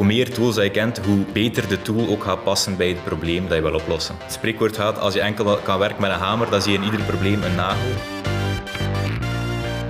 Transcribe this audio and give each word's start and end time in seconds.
hoe 0.00 0.08
meer 0.08 0.34
tools 0.34 0.56
je 0.56 0.70
kent, 0.70 0.98
hoe 0.98 1.24
beter 1.32 1.68
de 1.68 1.82
tool 1.82 2.08
ook 2.08 2.24
gaat 2.24 2.44
passen 2.44 2.76
bij 2.76 2.88
het 2.88 3.04
probleem 3.04 3.48
dat 3.48 3.56
je 3.56 3.62
wil 3.62 3.74
oplossen. 3.74 4.16
Het 4.18 4.32
spreekwoord 4.32 4.76
gaat, 4.76 4.98
als 4.98 5.14
je 5.14 5.20
enkel 5.20 5.56
kan 5.56 5.78
werken 5.78 6.00
met 6.00 6.10
een 6.10 6.16
hamer, 6.16 6.50
dan 6.50 6.62
zie 6.62 6.72
je 6.72 6.78
in 6.78 6.84
ieder 6.84 7.00
probleem 7.02 7.42
een 7.42 7.54
nagel. 7.54 7.90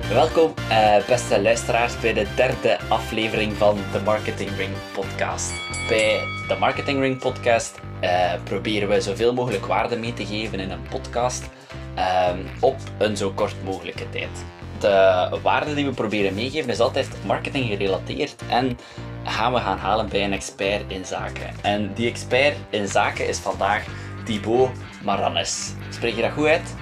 Welkom, 0.09 0.53
eh, 0.69 1.05
beste 1.07 1.41
luisteraars, 1.41 1.99
bij 1.99 2.13
de 2.13 2.27
derde 2.35 2.79
aflevering 2.89 3.53
van 3.53 3.77
de 3.91 3.99
Marketing 3.99 4.49
Ring 4.57 4.73
podcast. 4.93 5.53
Bij 5.87 6.19
de 6.47 6.55
Marketing 6.59 6.99
Ring 6.99 7.19
podcast 7.19 7.79
eh, 7.99 8.33
proberen 8.43 8.89
we 8.89 9.01
zoveel 9.01 9.33
mogelijk 9.33 9.65
waarde 9.65 9.97
mee 9.97 10.13
te 10.13 10.25
geven 10.25 10.59
in 10.59 10.71
een 10.71 10.87
podcast 10.89 11.49
eh, 11.95 12.29
op 12.59 12.77
een 12.97 13.17
zo 13.17 13.31
kort 13.35 13.55
mogelijke 13.63 14.09
tijd 14.09 14.45
de 14.81 15.39
waarde 15.41 15.73
die 15.73 15.85
we 15.85 15.91
proberen 15.91 16.33
meegeven 16.33 16.69
is 16.69 16.79
altijd 16.79 17.07
marketing 17.25 17.65
gerelateerd 17.65 18.35
en 18.49 18.77
gaan 19.23 19.53
we 19.53 19.59
gaan 19.59 19.77
halen 19.77 20.09
bij 20.09 20.23
een 20.23 20.33
expert 20.33 20.83
in 20.87 21.05
zaken. 21.05 21.53
En 21.61 21.93
die 21.93 22.09
expert 22.09 22.55
in 22.69 22.87
zaken 22.87 23.27
is 23.27 23.37
vandaag 23.37 23.85
Thibaut 24.25 24.69
Maranes. 25.03 25.73
Spreek 25.89 26.15
je 26.15 26.21
dat 26.21 26.31
goed 26.31 26.45
uit? 26.45 26.75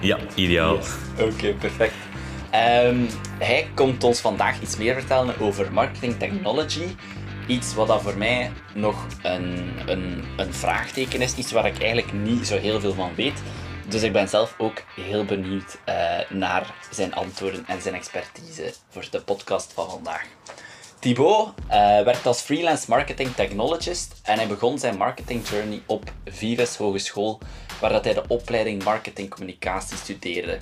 Ja, 0.00 0.18
ideaal. 0.34 0.78
Oké, 1.20 1.52
perfect. 1.52 1.94
Ehm, 2.50 3.06
hij 3.38 3.70
komt 3.74 4.04
ons 4.04 4.20
vandaag 4.20 4.60
iets 4.60 4.76
meer 4.76 4.94
vertellen 4.94 5.40
over 5.40 5.72
marketing 5.72 6.18
technology. 6.18 6.86
Iets 7.46 7.74
wat 7.74 7.86
dat 7.86 8.02
voor 8.02 8.18
mij 8.18 8.50
nog 8.74 9.06
een, 9.22 9.72
een, 9.86 10.24
een 10.36 10.54
vraagteken 10.54 11.20
is. 11.20 11.34
Iets 11.34 11.52
waar 11.52 11.66
ik 11.66 11.78
eigenlijk 11.78 12.12
niet 12.12 12.46
zo 12.46 12.58
heel 12.58 12.80
veel 12.80 12.94
van 12.94 13.10
weet. 13.14 13.42
Dus 13.88 14.02
ik 14.02 14.12
ben 14.12 14.28
zelf 14.28 14.54
ook 14.58 14.82
heel 14.94 15.24
benieuwd 15.24 15.78
uh, 15.88 15.94
naar 16.28 16.74
zijn 16.90 17.14
antwoorden 17.14 17.64
en 17.66 17.82
zijn 17.82 17.94
expertise 17.94 18.74
voor 18.88 19.04
de 19.10 19.20
podcast 19.20 19.72
van 19.72 19.90
vandaag. 19.90 20.26
Thibaut 21.00 21.48
uh, 21.66 22.02
werkt 22.02 22.26
als 22.26 22.40
freelance 22.40 22.84
marketing 22.88 23.34
technologist 23.34 24.20
en 24.22 24.36
hij 24.36 24.46
begon 24.46 24.78
zijn 24.78 24.96
marketing 24.96 25.48
journey 25.48 25.82
op 25.86 26.12
Vives 26.24 26.76
Hogeschool, 26.76 27.38
waar 27.80 27.90
dat 27.92 28.04
hij 28.04 28.14
de 28.14 28.24
opleiding 28.28 28.84
marketing 28.84 29.30
communicatie 29.30 29.96
studeerde. 29.96 30.58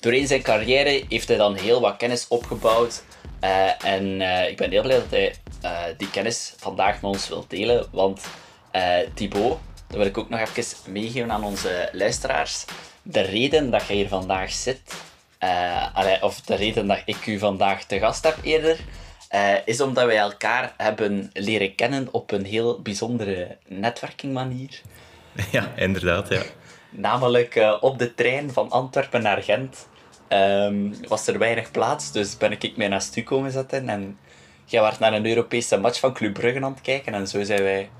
Doorheen 0.00 0.26
zijn 0.26 0.42
carrière 0.42 1.04
heeft 1.08 1.28
hij 1.28 1.36
dan 1.36 1.54
heel 1.54 1.80
wat 1.80 1.96
kennis 1.96 2.28
opgebouwd 2.28 3.02
uh, 3.40 3.84
en 3.84 4.20
ik 4.50 4.56
ben 4.56 4.70
heel 4.70 4.82
blij 4.82 4.98
dat 4.98 5.10
hij 5.10 5.34
die 5.96 6.10
kennis 6.10 6.54
vandaag 6.56 6.94
met 7.00 7.10
ons 7.10 7.28
wil 7.28 7.44
delen, 7.48 7.86
want 7.90 8.20
Thibaut 9.14 9.58
dat 9.86 10.00
wil 10.00 10.06
ik 10.06 10.18
ook 10.18 10.28
nog 10.28 10.40
even 10.40 10.92
meegeven 10.92 11.32
aan 11.32 11.44
onze 11.44 11.88
luisteraars. 11.92 12.64
De 13.02 13.20
reden 13.20 13.70
dat 13.70 13.86
je 13.86 13.94
hier 13.94 14.08
vandaag 14.08 14.52
zit, 14.52 14.80
of 16.20 16.40
de 16.40 16.54
reden 16.54 16.86
dat 16.86 17.02
ik 17.04 17.26
u 17.26 17.38
vandaag 17.38 17.84
te 17.84 17.98
gast 17.98 18.24
heb 18.24 18.36
eerder, 18.42 18.78
uh, 19.34 19.54
is 19.64 19.80
omdat 19.80 20.06
wij 20.06 20.16
elkaar 20.16 20.74
hebben 20.76 21.30
leren 21.32 21.74
kennen 21.74 22.08
op 22.10 22.30
een 22.30 22.44
heel 22.44 22.80
bijzondere 22.82 23.56
netwerkingmanier. 23.66 24.80
Ja, 25.50 25.72
inderdaad, 25.76 26.28
ja. 26.28 26.42
Namelijk 26.90 27.56
uh, 27.56 27.76
op 27.80 27.98
de 27.98 28.14
trein 28.14 28.52
van 28.52 28.70
Antwerpen 28.70 29.22
naar 29.22 29.42
Gent 29.42 29.88
um, 30.28 30.94
was 31.08 31.26
er 31.26 31.38
weinig 31.38 31.70
plaats, 31.70 32.12
dus 32.12 32.36
ben 32.36 32.52
ik 32.52 32.76
mij 32.76 32.88
naast 32.88 33.16
u 33.16 33.22
komen 33.22 33.50
zetten 33.50 33.88
en 33.88 34.18
jij 34.64 34.80
was 34.80 34.98
naar 34.98 35.12
een 35.12 35.26
Europese 35.26 35.76
match 35.76 36.00
van 36.00 36.12
Club 36.12 36.32
Brugge 36.32 36.64
aan 36.64 36.72
het 36.72 36.80
kijken 36.80 37.14
en 37.14 37.28
zo 37.28 37.42
zijn 37.42 37.62
wij 37.62 37.90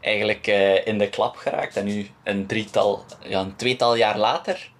eigenlijk 0.00 0.46
uh, 0.46 0.86
in 0.86 0.98
de 0.98 1.08
klap 1.08 1.36
geraakt. 1.36 1.76
En 1.76 1.84
nu, 1.84 2.06
een, 2.24 2.46
drietal, 2.46 3.04
ja, 3.22 3.40
een 3.40 3.56
tweetal 3.56 3.94
jaar 3.94 4.18
later, 4.18 4.70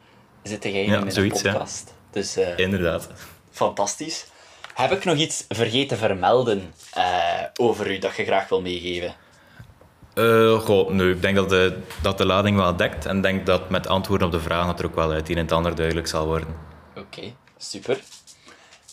zit 0.42 0.62
jij 0.62 0.86
ja, 0.86 1.00
in 1.00 1.12
zoiets, 1.12 1.42
de 1.42 1.48
podcast. 1.48 1.84
Ja. 1.86 1.94
Dus, 2.10 2.38
uh, 2.38 2.58
Inderdaad. 2.58 3.08
Fantastisch. 3.50 4.26
Heb 4.78 4.92
ik 4.92 5.04
nog 5.04 5.16
iets 5.16 5.44
vergeten 5.48 5.98
vermelden 5.98 6.74
uh, 6.96 7.42
over 7.56 7.90
u 7.90 7.98
dat 7.98 8.16
je 8.16 8.24
graag 8.24 8.48
wil 8.48 8.60
meegeven? 8.60 9.14
Uh, 10.14 10.60
goh, 10.60 10.90
nee, 10.90 11.10
ik 11.10 11.22
denk 11.22 11.36
dat 11.36 11.48
de, 11.48 11.78
dat 12.02 12.18
de 12.18 12.26
lading 12.26 12.56
wel 12.56 12.76
dekt 12.76 13.06
en 13.06 13.20
denk 13.20 13.46
dat 13.46 13.70
met 13.70 13.86
antwoorden 13.86 14.26
op 14.26 14.32
de 14.32 14.40
vragen 14.40 14.66
dat 14.66 14.78
er 14.78 14.86
ook 14.86 14.94
wel 14.94 15.10
het 15.10 15.28
een 15.28 15.36
en 15.36 15.42
het 15.42 15.52
ander 15.52 15.74
duidelijk 15.74 16.06
zal 16.06 16.26
worden. 16.26 16.56
Oké, 16.96 17.34
super. 17.56 18.00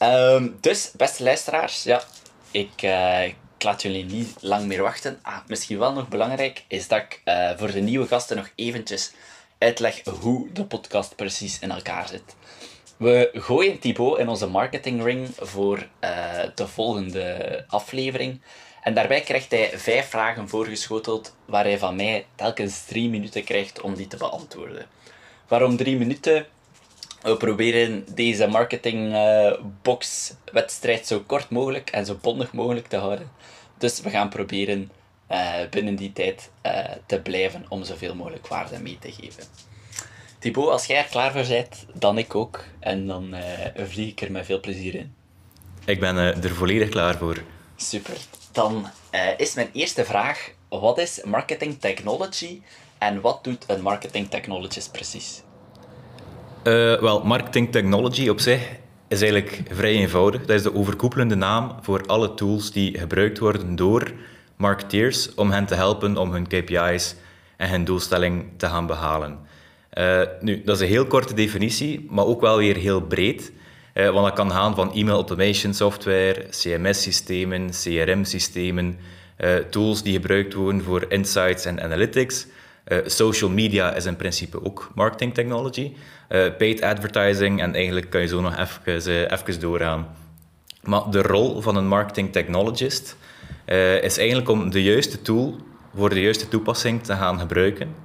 Um, 0.03 0.57
dus, 0.61 0.91
beste 0.97 1.23
luisteraars, 1.23 1.83
ja, 1.83 2.03
ik, 2.51 2.81
uh, 2.83 3.23
laat 3.59 3.81
jullie 3.81 4.05
niet 4.05 4.35
lang 4.39 4.65
meer 4.65 4.81
wachten. 4.81 5.19
Ah, 5.21 5.37
misschien 5.47 5.79
wel 5.79 5.93
nog 5.93 6.07
belangrijk 6.07 6.63
is 6.67 6.87
dat 6.87 6.99
ik 6.99 7.21
uh, 7.25 7.49
voor 7.57 7.71
de 7.71 7.81
nieuwe 7.81 8.07
gasten 8.07 8.37
nog 8.37 8.49
eventjes 8.55 9.11
uitleg 9.57 10.01
hoe 10.19 10.51
de 10.51 10.65
podcast 10.65 11.15
precies 11.15 11.59
in 11.59 11.71
elkaar 11.71 12.07
zit. 12.07 12.35
We 12.97 13.29
gooien 13.33 13.79
Thibaut 13.79 14.19
in 14.19 14.27
onze 14.27 14.47
marketing 14.47 15.03
ring 15.03 15.27
voor 15.39 15.77
uh, 15.77 15.87
de 16.55 16.67
volgende 16.67 17.63
aflevering. 17.67 18.41
En 18.81 18.93
daarbij 18.93 19.21
krijgt 19.21 19.51
hij 19.51 19.79
vijf 19.79 20.09
vragen 20.09 20.49
voorgeschoteld, 20.49 21.35
waar 21.45 21.63
hij 21.63 21.77
van 21.77 21.95
mij 21.95 22.25
telkens 22.35 22.85
drie 22.85 23.09
minuten 23.09 23.43
krijgt 23.43 23.81
om 23.81 23.95
die 23.95 24.07
te 24.07 24.17
beantwoorden. 24.17 24.85
Waarom 25.47 25.77
drie 25.77 25.97
minuten? 25.97 26.45
We 27.21 27.37
proberen 27.37 28.05
deze 28.15 28.47
marketingbox-wedstrijd 28.47 30.99
uh, 30.99 31.05
zo 31.05 31.19
kort 31.19 31.49
mogelijk 31.49 31.89
en 31.89 32.05
zo 32.05 32.17
bondig 32.21 32.53
mogelijk 32.53 32.87
te 32.87 32.97
houden. 32.97 33.31
Dus 33.77 34.01
we 34.01 34.09
gaan 34.09 34.29
proberen 34.29 34.91
uh, 35.31 35.53
binnen 35.69 35.95
die 35.95 36.13
tijd 36.13 36.51
te 37.05 37.21
blijven 37.21 37.65
om 37.69 37.83
zoveel 37.83 38.15
mogelijk 38.15 38.47
waarde 38.47 38.79
mee 38.79 38.97
te 38.99 39.11
geven. 39.11 39.43
Thibaut, 40.45 40.69
als 40.69 40.85
jij 40.85 40.97
er 40.97 41.09
klaar 41.09 41.31
voor 41.31 41.47
bent, 41.47 41.85
dan 41.93 42.17
ik 42.17 42.35
ook. 42.35 42.63
En 42.79 43.07
dan 43.07 43.33
uh, 43.33 43.41
vlieg 43.87 44.11
ik 44.11 44.21
er 44.21 44.31
met 44.31 44.45
veel 44.45 44.59
plezier 44.59 44.95
in. 44.95 45.13
Ik 45.85 45.99
ben 45.99 46.15
er 46.17 46.55
volledig 46.55 46.89
klaar 46.89 47.17
voor. 47.17 47.41
Super. 47.75 48.17
Dan 48.51 48.87
is 49.37 49.53
mijn 49.53 49.69
eerste 49.73 50.05
vraag: 50.05 50.51
wat 50.69 50.97
is 50.97 51.21
marketing 51.23 51.79
technology 51.79 52.61
en 52.97 53.21
wat 53.21 53.43
doet 53.43 53.63
een 53.67 53.81
marketing 53.81 54.29
technologist 54.29 54.91
precies? 54.91 55.41
Wel, 56.63 57.23
marketing 57.23 57.71
technology 57.71 58.29
op 58.29 58.39
zich 58.39 58.69
is 59.07 59.21
eigenlijk 59.21 59.61
vrij 59.69 59.93
eenvoudig. 59.93 60.41
Dat 60.41 60.55
is 60.55 60.63
de 60.63 60.75
overkoepelende 60.75 61.35
naam 61.35 61.77
voor 61.81 62.05
alle 62.05 62.33
tools 62.33 62.71
die 62.71 62.99
gebruikt 62.99 63.39
worden 63.39 63.75
door 63.75 64.13
marketeers 64.55 65.33
om 65.35 65.51
hen 65.51 65.65
te 65.65 65.75
helpen 65.75 66.17
om 66.17 66.31
hun 66.31 66.47
KPI's 66.47 67.15
en 67.57 67.69
hun 67.69 67.85
doelstelling 67.85 68.49
te 68.57 68.67
gaan 68.67 68.87
behalen. 68.87 69.53
Uh, 69.95 70.21
nu, 70.41 70.61
dat 70.65 70.75
is 70.75 70.81
een 70.81 70.87
heel 70.87 71.05
korte 71.05 71.33
definitie, 71.33 72.07
maar 72.09 72.25
ook 72.25 72.41
wel 72.41 72.57
weer 72.57 72.75
heel 72.75 73.01
breed. 73.01 73.51
Uh, 73.95 74.09
want 74.09 74.25
dat 74.25 74.35
kan 74.35 74.51
gaan 74.51 74.75
van 74.75 74.93
e-mail 74.93 75.15
automation 75.15 75.73
software, 75.73 76.45
CMS-systemen, 76.49 77.69
CRM-systemen, 77.69 78.97
eh, 79.35 79.55
tools 79.55 80.03
die 80.03 80.13
gebruikt 80.13 80.53
worden 80.53 80.83
voor 80.83 81.05
insights 81.09 81.65
en 81.65 81.81
analytics. 81.81 82.47
social 83.05 83.49
media 83.49 83.93
is 83.93 84.05
in 84.05 84.15
principe 84.15 84.65
ook 84.65 84.91
marketing 84.95 85.33
technology. 85.33 85.93
Eh, 86.27 86.55
paid 86.57 86.81
advertising 86.81 87.61
en 87.61 87.75
eigenlijk 87.75 88.09
kan 88.09 88.21
je 88.21 88.27
zo 88.27 88.41
nog 88.41 88.57
even, 88.57 89.31
even 89.31 89.59
doorgaan. 89.59 90.07
Maar 90.83 91.09
de 91.11 91.21
rol 91.21 91.61
van 91.61 91.75
een 91.75 91.87
marketing 91.87 92.31
technologist 92.31 93.15
is 94.01 94.17
eigenlijk 94.17 94.49
om 94.49 94.69
de 94.69 94.83
juiste 94.83 95.21
tool 95.21 95.55
voor 95.95 96.09
de 96.09 96.21
juiste 96.21 96.47
toepassing 96.47 97.03
te 97.03 97.13
gaan 97.13 97.39
gebruiken, 97.39 97.95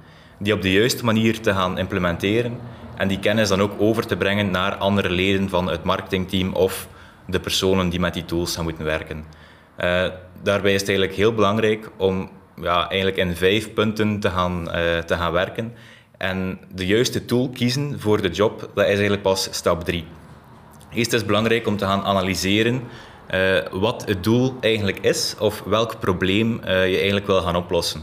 die 0.41 0.53
op 0.53 0.61
de 0.61 0.71
juiste 0.71 1.05
manier 1.05 1.39
te 1.39 1.53
gaan 1.53 1.77
implementeren 1.77 2.59
en 2.95 3.07
die 3.07 3.19
kennis 3.19 3.49
dan 3.49 3.61
ook 3.61 3.73
over 3.77 4.07
te 4.07 4.17
brengen 4.17 4.51
naar 4.51 4.75
andere 4.75 5.09
leden 5.09 5.49
van 5.49 5.69
het 5.69 5.83
marketingteam 5.83 6.53
of 6.53 6.87
de 7.27 7.39
personen 7.39 7.89
die 7.89 7.99
met 7.99 8.13
die 8.13 8.25
tools 8.25 8.55
gaan 8.55 8.63
moeten 8.63 8.85
werken. 8.85 9.25
daarbij 10.43 10.73
is 10.73 10.79
het 10.79 10.89
eigenlijk 10.89 11.17
heel 11.17 11.33
belangrijk 11.33 11.89
om 11.97 12.29
ja, 12.61 12.89
eigenlijk 12.89 13.17
in 13.17 13.35
vijf 13.35 13.73
punten 13.73 14.19
te 14.19 14.29
gaan, 14.29 14.65
te 15.05 15.15
gaan 15.15 15.31
werken 15.31 15.73
en 16.17 16.59
de 16.73 16.85
juiste 16.85 17.25
tool 17.25 17.49
kiezen 17.49 17.99
voor 17.99 18.21
de 18.21 18.29
job, 18.29 18.59
dat 18.59 18.83
is 18.83 18.91
eigenlijk 18.91 19.21
pas 19.21 19.47
stap 19.51 19.83
3. 19.83 20.05
Eerst 20.93 21.13
is 21.13 21.17
het 21.17 21.27
belangrijk 21.27 21.67
om 21.67 21.77
te 21.77 21.85
gaan 21.85 22.03
analyseren 22.03 22.81
uh, 23.33 23.57
wat 23.71 24.03
het 24.05 24.23
doel 24.23 24.55
eigenlijk 24.59 24.99
is 24.99 25.35
of 25.39 25.63
welk 25.65 25.99
probleem 25.99 26.59
je 26.65 26.97
eigenlijk 26.97 27.25
wil 27.25 27.41
gaan 27.41 27.55
oplossen. 27.55 28.01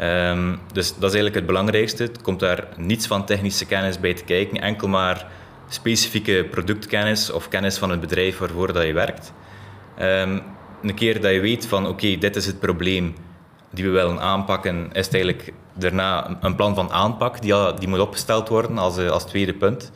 Um, 0.00 0.60
dus 0.72 0.88
dat 0.88 0.96
is 0.96 1.02
eigenlijk 1.02 1.34
het 1.34 1.46
belangrijkste. 1.46 2.02
Het 2.02 2.22
komt 2.22 2.40
daar 2.40 2.68
niets 2.76 3.06
van 3.06 3.24
technische 3.24 3.66
kennis 3.66 4.00
bij 4.00 4.14
te 4.14 4.24
kijken, 4.24 4.60
enkel 4.60 4.88
maar 4.88 5.26
specifieke 5.68 6.46
productkennis 6.50 7.30
of 7.30 7.48
kennis 7.48 7.78
van 7.78 7.90
het 7.90 8.00
bedrijf 8.00 8.38
waarvoor 8.38 8.72
dat 8.72 8.84
je 8.84 8.92
werkt. 8.92 9.32
Um, 10.00 10.42
een 10.82 10.94
keer 10.94 11.20
dat 11.20 11.32
je 11.32 11.40
weet 11.40 11.66
van 11.66 11.86
oké, 11.86 12.16
dit 12.16 12.36
is 12.36 12.46
het 12.46 12.60
probleem 12.60 13.14
die 13.70 13.84
we 13.84 13.90
willen 13.90 14.20
aanpakken, 14.20 14.90
is 14.92 15.04
het 15.04 15.14
eigenlijk 15.14 15.52
daarna 15.72 16.36
een 16.40 16.54
plan 16.54 16.74
van 16.74 16.90
aanpak 16.90 17.40
die, 17.42 17.54
die 17.78 17.88
moet 17.88 17.98
opgesteld 17.98 18.48
worden 18.48 18.78
als, 18.78 18.96
eh, 18.98 19.10
als 19.10 19.26
tweede 19.26 19.54
punt. 19.54 19.92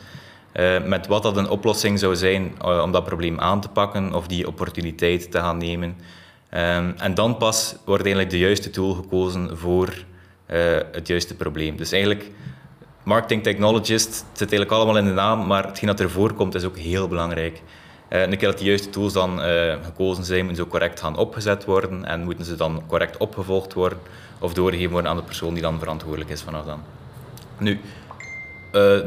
Uh, 0.56 0.82
met 0.84 1.06
wat 1.06 1.22
dat 1.22 1.36
een 1.36 1.48
oplossing 1.48 1.98
zou 1.98 2.16
zijn 2.16 2.54
uh, 2.64 2.82
om 2.82 2.92
dat 2.92 3.04
probleem 3.04 3.40
aan 3.40 3.60
te 3.60 3.68
pakken 3.68 4.14
of 4.14 4.26
die 4.26 4.46
opportuniteit 4.46 5.30
te 5.30 5.38
gaan 5.38 5.58
nemen. 5.58 5.96
Um, 6.54 6.94
en 6.98 7.14
dan 7.14 7.36
pas 7.36 7.76
wordt 7.84 8.04
eigenlijk 8.04 8.32
de 8.32 8.38
juiste 8.38 8.70
tool 8.70 8.94
gekozen 8.94 9.58
voor 9.58 9.88
uh, 10.50 10.78
het 10.92 11.06
juiste 11.06 11.34
probleem. 11.34 11.76
Dus 11.76 11.92
eigenlijk, 11.92 12.30
marketing 13.02 13.42
technologist 13.42 14.12
zit 14.12 14.52
eigenlijk 14.52 14.70
allemaal 14.70 14.96
in 14.96 15.04
de 15.04 15.12
naam, 15.12 15.46
maar 15.46 15.66
hetgeen 15.66 15.88
dat 15.88 16.00
ervoor 16.00 16.32
komt 16.32 16.54
is 16.54 16.64
ook 16.64 16.78
heel 16.78 17.08
belangrijk. 17.08 17.62
Uh, 18.10 18.20
een 18.20 18.36
keer 18.36 18.48
dat 18.48 18.58
die 18.58 18.66
juiste 18.66 18.90
tools 18.90 19.12
dan 19.12 19.38
gekozen 19.82 20.24
zijn, 20.24 20.44
moeten 20.44 20.64
ze 20.64 20.70
correct 20.70 21.00
gaan 21.00 21.16
opgezet 21.16 21.64
worden 21.64 22.04
en 22.04 22.24
moeten 22.24 22.44
ze 22.44 22.56
dan 22.56 22.82
correct 22.86 23.16
opgevolgd 23.16 23.72
worden 23.72 23.98
of 24.38 24.54
doorgegeven 24.54 24.92
worden 24.92 25.10
aan 25.10 25.16
de 25.16 25.22
persoon 25.22 25.54
die 25.54 25.62
dan 25.62 25.78
verantwoordelijk 25.78 26.30
is 26.30 26.42
vanaf 26.42 26.64
dan. 26.64 26.82
Nu, 27.58 27.80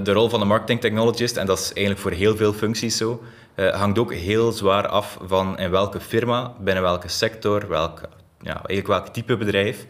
de 0.04 0.12
rol 0.12 0.30
van 0.30 0.40
de 0.40 0.46
marketing 0.46 0.82
technologist, 0.82 1.38
en 1.38 1.46
dat 1.46 1.60
is 1.60 1.74
eigenlijk 1.74 2.00
voor 2.00 2.12
heel 2.12 2.36
veel 2.36 2.54
functies 2.54 2.98
zo, 2.98 3.24
hangt 3.56 4.00
ook 4.00 4.14
heel 4.14 4.52
zwaar 4.52 4.88
af 4.88 5.18
van 5.22 5.58
in 5.60 5.72
welke 5.72 6.00
firma, 6.00 6.54
binnen 6.60 6.84
welke 6.84 7.08
sector, 7.08 7.68
welk, 7.68 8.02
ja, 8.42 8.54
eigenlijk 8.54 8.88
welk 8.88 9.08
type 9.08 9.38
bedrijf 9.38 9.86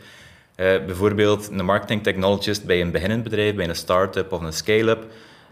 uh, 0.56 0.86
bijvoorbeeld 0.86 1.50
een 1.52 1.66
marketing 1.66 2.04
technologist 2.04 2.66
bij 2.66 2.82
een 2.82 2.92
beginnend 2.92 3.24
bedrijf, 3.24 3.56
bij 3.56 3.68
een 3.70 3.76
start-up 3.76 4.32
of 4.32 4.42
een 4.42 4.54
scale-up, 4.54 5.04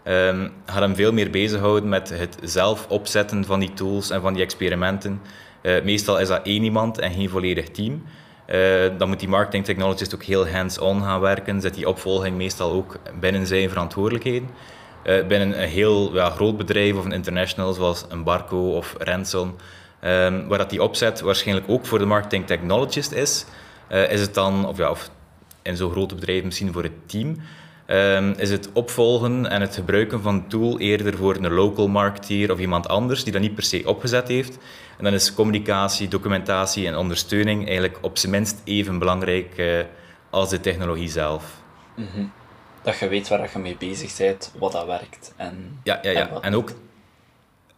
um, 0.04 0.52
gaat 0.66 0.80
hem 0.80 0.94
veel 0.94 1.12
meer 1.12 1.30
bezighouden 1.30 1.88
met 1.88 2.08
het 2.08 2.36
zelf 2.42 2.86
opzetten 2.88 3.44
van 3.44 3.60
die 3.60 3.72
tools 3.72 4.10
en 4.10 4.20
van 4.20 4.34
die 4.34 4.42
experimenten. 4.42 5.20
Uh, 5.62 5.82
meestal 5.82 6.20
is 6.20 6.28
dat 6.28 6.46
één 6.46 6.62
iemand 6.62 6.98
en 6.98 7.12
geen 7.12 7.28
volledig 7.28 7.68
team. 7.68 8.02
Uh, 8.48 8.98
dan 8.98 9.08
moet 9.08 9.20
die 9.20 9.28
marketing 9.28 9.64
technologist 9.64 10.14
ook 10.14 10.22
heel 10.22 10.48
hands-on 10.48 11.02
gaan 11.02 11.20
werken, 11.20 11.60
zet 11.60 11.74
die 11.74 11.88
opvolging 11.88 12.36
meestal 12.36 12.72
ook 12.72 12.96
binnen 13.20 13.46
zijn 13.46 13.68
verantwoordelijkheden. 13.68 14.48
Binnen 15.04 15.62
een 15.62 15.68
heel 15.68 16.10
groot 16.10 16.56
bedrijf 16.56 16.96
of 16.96 17.04
een 17.04 17.12
international 17.12 17.72
zoals 17.72 18.06
Barco 18.24 18.76
of 18.76 18.94
Renson, 18.98 19.54
um, 20.04 20.48
waar 20.48 20.58
dat 20.58 20.70
die 20.70 20.82
opzet 20.82 21.20
waarschijnlijk 21.20 21.68
ook 21.68 21.86
voor 21.86 21.98
de 21.98 22.04
marketing 22.04 22.46
technologist 22.46 23.12
is, 23.12 23.44
uh, 23.92 24.10
is 24.10 24.20
het 24.20 24.34
dan, 24.34 24.66
of 24.66 24.76
ja, 24.76 24.90
of 24.90 25.10
in 25.62 25.76
zo'n 25.76 25.90
grote 25.90 26.14
bedrijf 26.14 26.44
misschien 26.44 26.72
voor 26.72 26.82
het 26.82 27.08
team, 27.08 27.36
um, 27.86 28.34
is 28.36 28.50
het 28.50 28.68
opvolgen 28.72 29.50
en 29.50 29.60
het 29.60 29.74
gebruiken 29.74 30.22
van 30.22 30.48
tool 30.48 30.78
eerder 30.78 31.16
voor 31.16 31.36
een 31.36 31.52
local 31.52 31.88
marketeer 31.88 32.52
of 32.52 32.58
iemand 32.58 32.88
anders 32.88 33.24
die 33.24 33.32
dat 33.32 33.42
niet 33.42 33.54
per 33.54 33.62
se 33.62 33.82
opgezet 33.86 34.28
heeft. 34.28 34.58
En 34.98 35.04
dan 35.04 35.12
is 35.12 35.34
communicatie, 35.34 36.08
documentatie 36.08 36.86
en 36.86 36.96
ondersteuning 36.96 37.64
eigenlijk 37.64 37.98
op 38.00 38.18
zijn 38.18 38.32
minst 38.32 38.60
even 38.64 38.98
belangrijk 38.98 39.58
uh, 39.58 39.80
als 40.30 40.50
de 40.50 40.60
technologie 40.60 41.08
zelf. 41.08 41.62
-hmm. 41.94 42.32
Dat 42.84 42.98
je 42.98 43.08
weet 43.08 43.28
waar 43.28 43.50
je 43.52 43.58
mee 43.58 43.76
bezig 43.76 44.16
bent, 44.16 44.52
wat 44.58 44.72
dat 44.72 44.86
werkt. 44.86 45.32
En, 45.36 45.80
ja, 45.82 45.98
ja, 46.02 46.10
ja. 46.10 46.30
En, 46.30 46.42
en 46.42 46.54
ook 46.54 46.72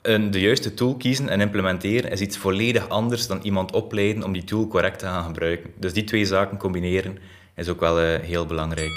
een, 0.03 0.31
de 0.31 0.41
juiste 0.41 0.75
tool 0.75 0.97
kiezen 0.97 1.29
en 1.29 1.41
implementeren 1.41 2.11
is 2.11 2.21
iets 2.21 2.37
volledig 2.37 2.89
anders 2.89 3.27
dan 3.27 3.41
iemand 3.43 3.73
opleiden 3.73 4.23
om 4.23 4.33
die 4.33 4.45
tool 4.45 4.69
correct 4.69 4.99
te 4.99 5.05
gaan 5.05 5.25
gebruiken. 5.25 5.73
Dus 5.77 5.93
die 5.93 6.05
twee 6.05 6.25
zaken 6.25 6.59
combineren 6.59 7.19
is 7.55 7.69
ook 7.69 7.81
wel 7.81 8.03
uh, 8.03 8.21
heel 8.21 8.47
belangrijk. 8.47 8.93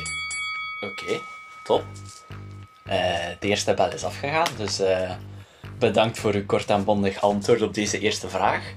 Oké, 0.83 1.19
top. 1.63 1.83
Uh, 2.88 2.94
de 3.39 3.47
eerste 3.47 3.73
bel 3.73 3.94
is 3.94 4.03
afgegaan, 4.03 4.47
dus 4.57 4.81
uh, 4.81 5.11
bedankt 5.79 6.19
voor 6.19 6.33
uw 6.33 6.45
kort 6.45 6.69
en 6.69 6.83
bondig 6.83 7.21
antwoord 7.21 7.61
op 7.61 7.73
deze 7.73 8.00
eerste 8.00 8.29
vraag. 8.29 8.73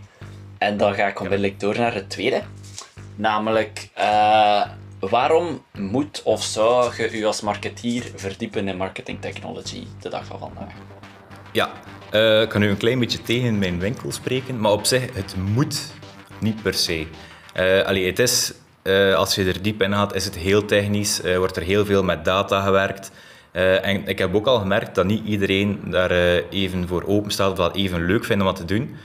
En 0.59 0.77
dan 0.77 0.95
ga 0.95 1.07
ik 1.07 1.21
onmiddellijk 1.21 1.61
door 1.61 1.79
naar 1.79 1.95
het 1.95 2.11
tweede. 2.11 2.43
Namelijk, 3.15 3.89
waarom 5.11 5.63
moet 5.73 6.23
of 6.25 6.43
zou 6.43 6.93
je 6.97 7.19
u 7.19 7.25
als 7.25 7.41
marketeer 7.41 8.11
verdiepen 8.15 8.69
in 8.69 8.77
marketing 8.77 9.21
technology 9.21 9.87
de 10.01 10.09
dag 10.09 10.25
van 10.25 10.39
vandaag? 10.39 10.73
Ja, 11.53 11.71
uh, 12.13 12.43
ik 12.43 12.49
kan 12.49 12.61
nu 12.61 12.69
een 12.69 12.77
klein 12.77 12.99
beetje 12.99 13.23
tegen 13.23 13.59
mijn 13.59 13.79
winkel 13.79 14.13
spreken, 14.13 14.61
maar 14.61 14.73
op 14.73 14.85
zich, 14.85 15.15
het 15.15 15.35
moet 15.37 15.93
niet 16.41 16.63
per 16.63 16.75
se. 16.75 17.07
Uh, 17.57 17.83
allee, 17.83 18.07
het 18.07 18.19
is, 18.19 18.53
uh, 18.83 19.15
als 19.15 19.35
je 19.35 19.45
er 19.45 19.63
diep 19.63 19.83
in 19.83 19.93
gaat, 19.93 20.15
is 20.15 20.25
het 20.25 20.37
heel 20.37 20.65
technisch, 20.65 21.21
wordt 21.37 21.57
er 21.57 21.63
heel 21.63 21.85
veel 21.85 22.03
met 22.03 22.25
data 22.25 22.61
gewerkt. 22.61 23.11
en 23.53 24.07
ik 24.07 24.19
heb 24.19 24.35
ook 24.35 24.47
al 24.47 24.59
gemerkt 24.59 24.95
dat 24.95 25.07
niet 25.07 25.27
iedereen 25.27 25.81
daar 25.85 26.11
even 26.51 26.89
voor 26.89 27.05
open 27.07 27.31
staat 27.31 27.51
of 27.51 27.57
dat 27.57 27.77
even 27.77 28.07
leuk 28.07 28.25
vindt 28.25 28.43
om 28.43 28.49
wat 28.49 28.57
te 28.57 28.65
doen. 28.65 28.97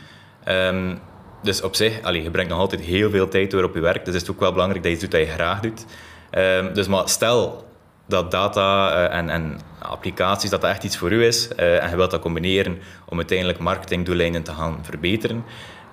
Um, 0.48 1.00
dus 1.42 1.62
op 1.62 1.76
zich, 1.76 2.02
allee, 2.02 2.24
je 2.24 2.32
brengt 2.32 2.50
nog 2.50 2.60
altijd 2.60 2.82
heel 2.82 3.10
veel 3.10 3.28
tijd 3.28 3.52
door 3.52 3.64
op 3.64 3.76
je 3.76 3.82
werk, 3.82 4.06
dus 4.06 4.14
het 4.14 4.24
is 4.24 4.30
ook 4.30 4.40
wel 4.40 4.52
belangrijk 4.52 4.84
dat 4.84 4.92
je 4.92 4.98
iets 4.98 5.10
doet 5.10 5.20
dat 5.20 5.30
je 5.30 5.34
graag 5.34 5.60
doet. 5.60 5.86
Um, 6.32 6.74
dus 6.74 6.88
maar 6.88 7.10
stel 7.10 7.66
dat 8.06 8.32
data 8.32 8.92
en, 9.10 9.30
en 9.30 9.60
applicaties, 9.80 10.50
dat 10.50 10.64
echt 10.64 10.84
iets 10.84 10.98
voor 10.98 11.12
u 11.12 11.26
is 11.26 11.50
uh, 11.60 11.84
en 11.84 11.90
je 11.90 11.96
wilt 11.96 12.12
dat 12.12 12.22
combineren 12.22 12.78
om 13.10 13.18
uiteindelijk 13.18 13.60
marketingdoeleinden 13.60 14.44
te 14.44 14.52
gaan 14.52 14.80
verbeteren, 14.82 15.44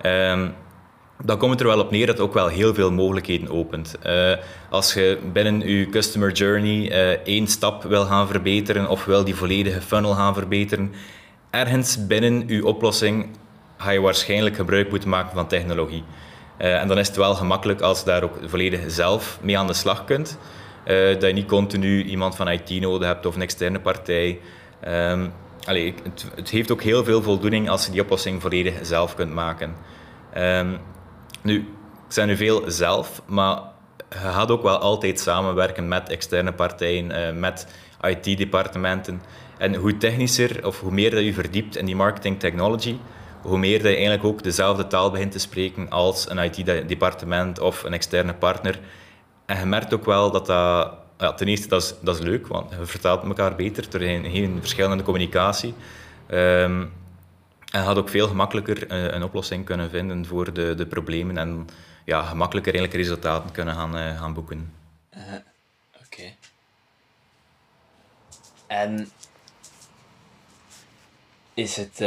um, 0.05 0.53
dan 1.23 1.37
komt 1.37 1.51
het 1.51 1.59
er 1.59 1.67
wel 1.67 1.79
op 1.79 1.91
neer 1.91 2.05
dat 2.05 2.17
het 2.17 2.25
ook 2.25 2.33
wel 2.33 2.47
heel 2.47 2.73
veel 2.73 2.91
mogelijkheden 2.91 3.49
opent. 3.49 3.95
Uh, 4.05 4.33
als 4.69 4.93
je 4.93 5.19
binnen 5.33 5.59
je 5.59 5.89
customer 5.89 6.31
journey 6.31 6.91
één 7.23 7.47
stap 7.47 7.83
wil 7.83 8.05
gaan 8.05 8.27
verbeteren 8.27 8.87
of 8.89 9.05
wil 9.05 9.23
die 9.23 9.35
volledige 9.35 9.81
funnel 9.81 10.13
gaan 10.13 10.33
verbeteren, 10.33 10.93
ergens 11.49 12.07
binnen 12.07 12.47
je 12.47 12.65
oplossing 12.65 13.37
ga 13.77 13.91
je 13.91 13.99
waarschijnlijk 14.01 14.55
gebruik 14.55 14.89
moeten 14.89 15.09
maken 15.09 15.33
van 15.33 15.47
technologie. 15.47 16.03
en 16.57 16.87
dan 16.87 16.97
is 16.97 17.07
het 17.07 17.15
wel 17.15 17.35
gemakkelijk 17.35 17.81
als 17.81 17.99
je 17.99 18.05
daar 18.05 18.23
ook 18.23 18.37
volledig 18.45 18.81
zelf 18.87 19.39
mee 19.41 19.57
aan 19.57 19.67
de 19.67 19.73
slag 19.73 20.05
kunt. 20.05 20.37
Uh, 20.85 21.13
dat 21.13 21.21
je 21.21 21.33
niet 21.33 21.47
continu 21.47 22.03
iemand 22.03 22.35
van 22.35 22.47
IT 22.47 22.69
nodig 22.81 23.07
hebt 23.07 23.25
of 23.25 23.35
een 23.35 23.41
externe 23.41 23.79
partij. 23.79 24.39
Um, 24.87 25.33
het, 25.65 26.25
het, 26.35 26.49
heeft 26.49 26.71
ook 26.71 26.81
heel 26.81 27.03
veel 27.03 27.21
voldoening 27.21 27.69
als 27.69 27.85
je 27.85 27.91
die 27.91 28.01
oplossing 28.01 28.41
volledig 28.41 28.73
zelf 28.81 29.15
kunt 29.15 29.33
maken. 29.33 29.75
Um, 30.37 30.77
nu, 31.41 31.57
ik 32.07 32.13
zeg 32.13 32.25
nu 32.25 32.35
veel 32.35 32.63
zelf, 32.67 33.21
maar 33.25 33.59
je 34.09 34.15
gaat 34.17 34.51
ook 34.51 34.63
wel 34.63 34.77
altijd 34.77 35.19
samenwerken 35.19 35.87
met 35.87 36.09
externe 36.09 36.53
partijen, 36.53 37.11
uh, 37.11 37.39
met 37.39 37.67
IT-departementen. 38.01 39.21
En 39.57 39.75
hoe 39.75 39.97
technischer 39.97 40.65
of 40.65 40.79
hoe 40.79 40.91
meer 40.91 41.11
dat 41.11 41.23
je 41.23 41.33
verdiept 41.33 41.77
in 41.77 41.85
die 41.85 41.95
marketing 41.95 42.39
technology, 42.39 42.97
hoe 43.45 43.57
meer 43.57 43.81
je 43.81 43.87
eigenlijk 43.87 44.23
ook 44.23 44.43
dezelfde 44.43 44.87
taal 44.87 45.11
begint 45.11 45.31
te 45.31 45.39
spreken 45.39 45.89
als 45.89 46.29
een 46.29 46.37
IT-departement 46.37 47.59
of 47.59 47.83
een 47.83 47.93
externe 47.93 48.33
partner 48.33 48.79
en 49.45 49.59
je 49.59 49.65
merkt 49.65 49.93
ook 49.93 50.05
wel 50.05 50.31
dat 50.31 50.45
dat... 50.45 50.93
Ja, 51.17 51.33
ten 51.33 51.47
eerste, 51.47 51.67
dat 51.67 51.81
is, 51.81 51.93
dat 52.01 52.15
is 52.15 52.21
leuk, 52.21 52.47
want 52.47 52.69
je 52.69 52.85
vertaalt 52.85 53.23
elkaar 53.23 53.55
beter 53.55 53.89
door 53.89 54.01
een, 54.01 54.35
een 54.35 54.57
verschillende 54.59 55.03
communicatie. 55.03 55.73
Um, 56.29 56.93
en 57.71 57.83
je 57.83 57.95
ook 57.95 58.09
veel 58.09 58.27
gemakkelijker 58.27 58.91
een, 58.91 59.15
een, 59.15 59.23
oplossing 59.23 59.65
kunnen 59.65 59.89
vinden 59.89 60.25
voor 60.25 60.53
de, 60.53 60.75
de 60.75 60.85
problemen 60.85 61.37
en 61.37 61.67
ja, 62.05 62.23
gemakkelijker 62.23 62.73
eigenlijk 62.73 63.03
resultaten 63.03 63.51
kunnen 63.51 63.75
gaan, 63.75 63.97
uh, 63.97 64.19
gaan 64.19 64.33
boeken. 64.33 64.73
Uh, 65.17 65.21
Oké. 66.05 66.33
En 68.67 69.09
is 71.53 71.75
het, 71.75 71.99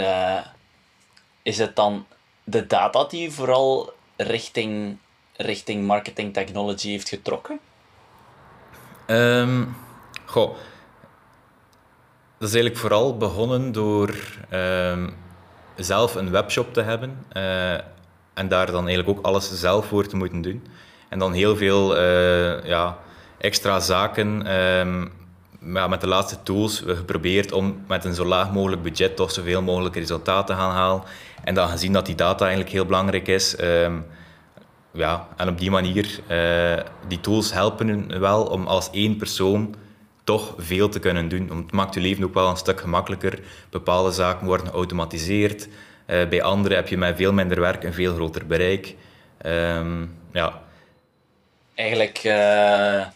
is 1.49 1.59
het 1.59 1.77
dan 1.77 2.07
de 2.45 2.67
data 2.67 3.05
die 3.05 3.33
vooral 3.33 3.93
richting 4.17 4.99
richting 5.37 5.87
marketing 5.87 6.33
technology 6.33 6.89
heeft 6.89 7.09
getrokken? 7.09 7.59
Um, 9.07 9.77
goh. 10.25 10.55
Dat 12.39 12.49
is 12.49 12.55
eigenlijk 12.55 12.77
vooral 12.77 13.17
begonnen 13.17 13.73
door 13.73 14.15
um, 14.53 15.15
zelf 15.77 16.15
een 16.15 16.31
webshop 16.31 16.73
te 16.73 16.83
hebben 16.83 17.27
uh, 17.33 17.75
en 18.35 18.49
daar 18.49 18.67
dan 18.67 18.87
eigenlijk 18.87 19.19
ook 19.19 19.25
alles 19.25 19.61
zelf 19.61 19.87
voor 19.87 20.07
te 20.07 20.17
moeten 20.17 20.43
doen. 20.43 20.67
En 21.09 21.19
dan 21.19 21.33
heel 21.33 21.57
veel 21.57 21.97
uh, 21.97 22.65
ja, 22.65 22.99
extra 23.39 23.81
zaken 23.81 24.53
um, 24.53 25.13
ja, 25.75 25.89
met 25.89 26.01
de 26.01 26.07
laatste 26.07 26.43
tools 26.43 26.83
geprobeerd 26.87 27.53
om 27.53 27.85
met 27.87 28.05
een 28.05 28.15
zo 28.15 28.25
laag 28.25 28.53
mogelijk 28.53 28.83
budget 28.83 29.17
toch 29.17 29.31
zoveel 29.31 29.63
mogelijk 29.63 29.95
resultaten 29.95 30.55
te 30.55 30.61
gaan 30.61 30.73
halen. 30.75 31.03
En 31.45 31.55
dan 31.55 31.69
gezien 31.69 31.93
dat 31.93 32.07
die 32.07 32.15
data 32.15 32.41
eigenlijk 32.41 32.75
heel 32.75 32.87
belangrijk 32.87 33.29
is, 33.29 33.61
um, 33.61 34.07
ja, 34.93 35.29
en 35.37 35.49
op 35.49 35.59
die 35.59 35.71
manier, 35.71 36.21
uh, 36.31 36.85
die 37.09 37.21
tools 37.21 37.53
helpen 37.53 38.21
wel 38.21 38.45
om 38.45 38.67
als 38.67 38.91
één 38.91 39.17
persoon 39.17 39.75
toch 40.25 40.55
veel 40.57 40.89
te 40.89 40.99
kunnen 40.99 41.29
doen. 41.29 41.51
Het 41.57 41.73
maakt 41.73 41.95
je 41.95 42.01
leven 42.01 42.25
ook 42.25 42.35
wel 42.35 42.51
een 42.51 42.57
stuk 42.57 42.81
gemakkelijker. 42.81 43.41
Bepaalde 43.71 44.13
zaken 44.13 44.47
worden 44.47 44.67
geautomatiseerd. 44.67 45.69
Uh, 45.69 46.29
bij 46.29 46.43
anderen 46.43 46.77
heb 46.77 46.89
je 46.89 46.99
met 46.99 47.17
veel 47.17 47.33
minder 47.33 47.61
werk 47.61 47.85
een 47.85 47.93
veel 47.93 48.15
groter 48.15 48.47
bereik. 48.47 48.95
Um, 49.47 50.19
ja. 50.33 50.63
Eigenlijk 51.75 52.25
uh, 52.25 53.07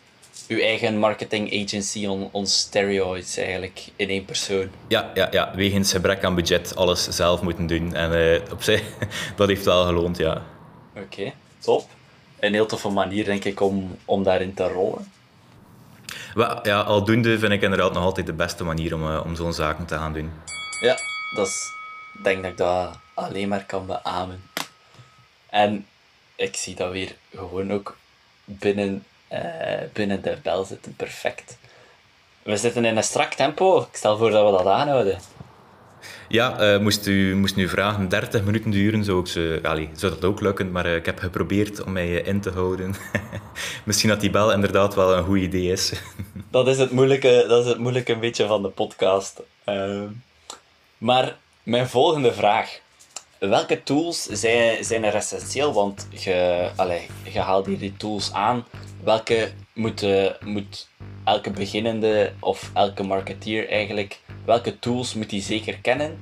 uw 0.53 0.61
eigen 0.61 0.99
marketing 0.99 1.65
agency 1.65 2.07
on, 2.07 2.29
on 2.33 2.47
steroids 2.47 3.37
eigenlijk 3.37 3.89
in 3.97 4.09
één 4.09 4.25
persoon. 4.25 4.71
Ja, 4.89 5.11
ja, 5.15 5.29
ja, 5.31 5.53
wegens 5.55 5.93
gebrek 5.93 6.25
aan 6.25 6.35
budget 6.35 6.77
alles 6.77 7.09
zelf 7.09 7.43
moeten 7.43 7.67
doen. 7.67 7.95
En 7.95 8.13
uh, 8.13 8.53
op 8.53 8.63
zich, 8.73 8.83
dat 9.37 9.49
heeft 9.49 9.65
wel 9.65 9.85
geloond, 9.85 10.17
ja. 10.17 10.43
Oké 10.97 11.33
top. 11.63 11.89
Een 12.41 12.53
heel 12.53 12.67
toffe 12.67 12.89
manier, 12.89 13.25
denk 13.25 13.45
ik, 13.45 13.61
om, 13.61 13.97
om 14.05 14.23
daarin 14.23 14.55
te 14.55 14.69
rollen. 14.69 15.13
Ja, 16.63 16.81
aldoende 16.81 17.39
vind 17.39 17.53
ik 17.53 17.63
inderdaad 17.63 17.93
nog 17.93 18.03
altijd 18.03 18.27
de 18.27 18.33
beste 18.33 18.65
manier 18.65 18.95
om, 18.95 19.03
uh, 19.03 19.25
om 19.25 19.35
zo'n 19.35 19.53
zaken 19.53 19.87
te 19.87 19.95
gaan 19.95 20.13
doen. 20.13 20.31
Ja, 20.81 20.97
dat 21.35 21.47
is, 21.47 21.73
denk 22.23 22.43
dat 22.43 22.51
ik 22.51 22.57
dat 22.57 22.99
alleen 23.15 23.49
maar 23.49 23.65
kan 23.65 23.87
beamen. 23.87 24.43
En 25.49 25.87
ik 26.37 26.57
zie 26.57 26.75
dat 26.75 26.93
weer 26.93 27.17
gewoon 27.35 27.73
ook 27.73 27.97
binnen, 28.45 29.05
binnen 29.93 30.23
de 30.23 30.37
bel 30.43 30.65
zitten 30.65 30.97
perfect. 30.97 31.57
We 32.43 32.57
zitten 32.57 32.85
in 32.85 32.97
een 32.97 33.03
strak 33.03 33.35
tempo. 33.35 33.81
Ik 33.81 33.97
stel 33.97 34.17
voor 34.17 34.31
dat 34.31 34.51
we 34.51 34.57
dat 34.57 34.67
aanhouden. 34.67 35.19
Ja, 36.29 36.75
uh, 36.75 36.81
moest, 36.81 37.07
u, 37.07 37.37
moest 37.37 37.57
nu 37.57 37.69
vragen 37.69 38.09
30 38.09 38.45
minuten 38.45 38.71
duren, 38.71 39.05
zou, 39.05 39.21
ik 39.21 39.27
ze, 39.27 39.61
allee, 39.63 39.91
zou 39.97 40.13
dat 40.13 40.25
ook 40.25 40.41
lukken, 40.41 40.73
maar 40.73 40.87
uh, 40.87 40.95
ik 40.95 41.07
heb 41.07 41.19
geprobeerd 41.19 41.85
om 41.85 41.93
mij 41.93 42.11
in 42.11 42.41
te 42.41 42.51
houden. 42.51 42.95
Misschien 43.85 44.09
dat 44.09 44.21
die 44.21 44.31
bel 44.31 44.53
inderdaad 44.53 44.95
wel 44.95 45.17
een 45.17 45.25
goed 45.25 45.39
idee 45.39 45.73
is. 45.73 45.93
dat, 46.51 46.69
is 46.69 46.79
het 46.79 46.91
moeilijke, 46.91 47.45
dat 47.49 47.65
is 47.65 47.71
het 47.71 47.79
moeilijke 47.79 48.13
een 48.13 48.21
beetje 48.21 48.47
van 48.47 48.63
de 48.63 48.69
podcast. 48.69 49.41
Maar 50.99 51.37
mijn 51.63 51.89
volgende 51.89 52.33
vraag. 52.33 52.81
Welke 53.49 53.83
tools 53.83 54.23
zijn, 54.23 54.85
zijn 54.85 55.05
er 55.05 55.15
essentieel? 55.15 55.73
Want 55.73 56.09
je, 56.11 56.71
haalt 57.35 57.67
hier 57.67 57.79
die 57.79 57.97
tools 57.97 58.33
aan. 58.33 58.65
Welke 59.05 59.53
moet, 59.73 60.07
moet 60.45 60.89
elke 61.25 61.51
beginnende 61.51 62.33
of 62.39 62.71
elke 62.75 63.03
marketeer 63.03 63.69
eigenlijk, 63.69 64.21
welke 64.45 64.79
tools 64.79 65.15
moet 65.15 65.31
hij 65.31 65.41
zeker 65.41 65.79
kennen 65.79 66.19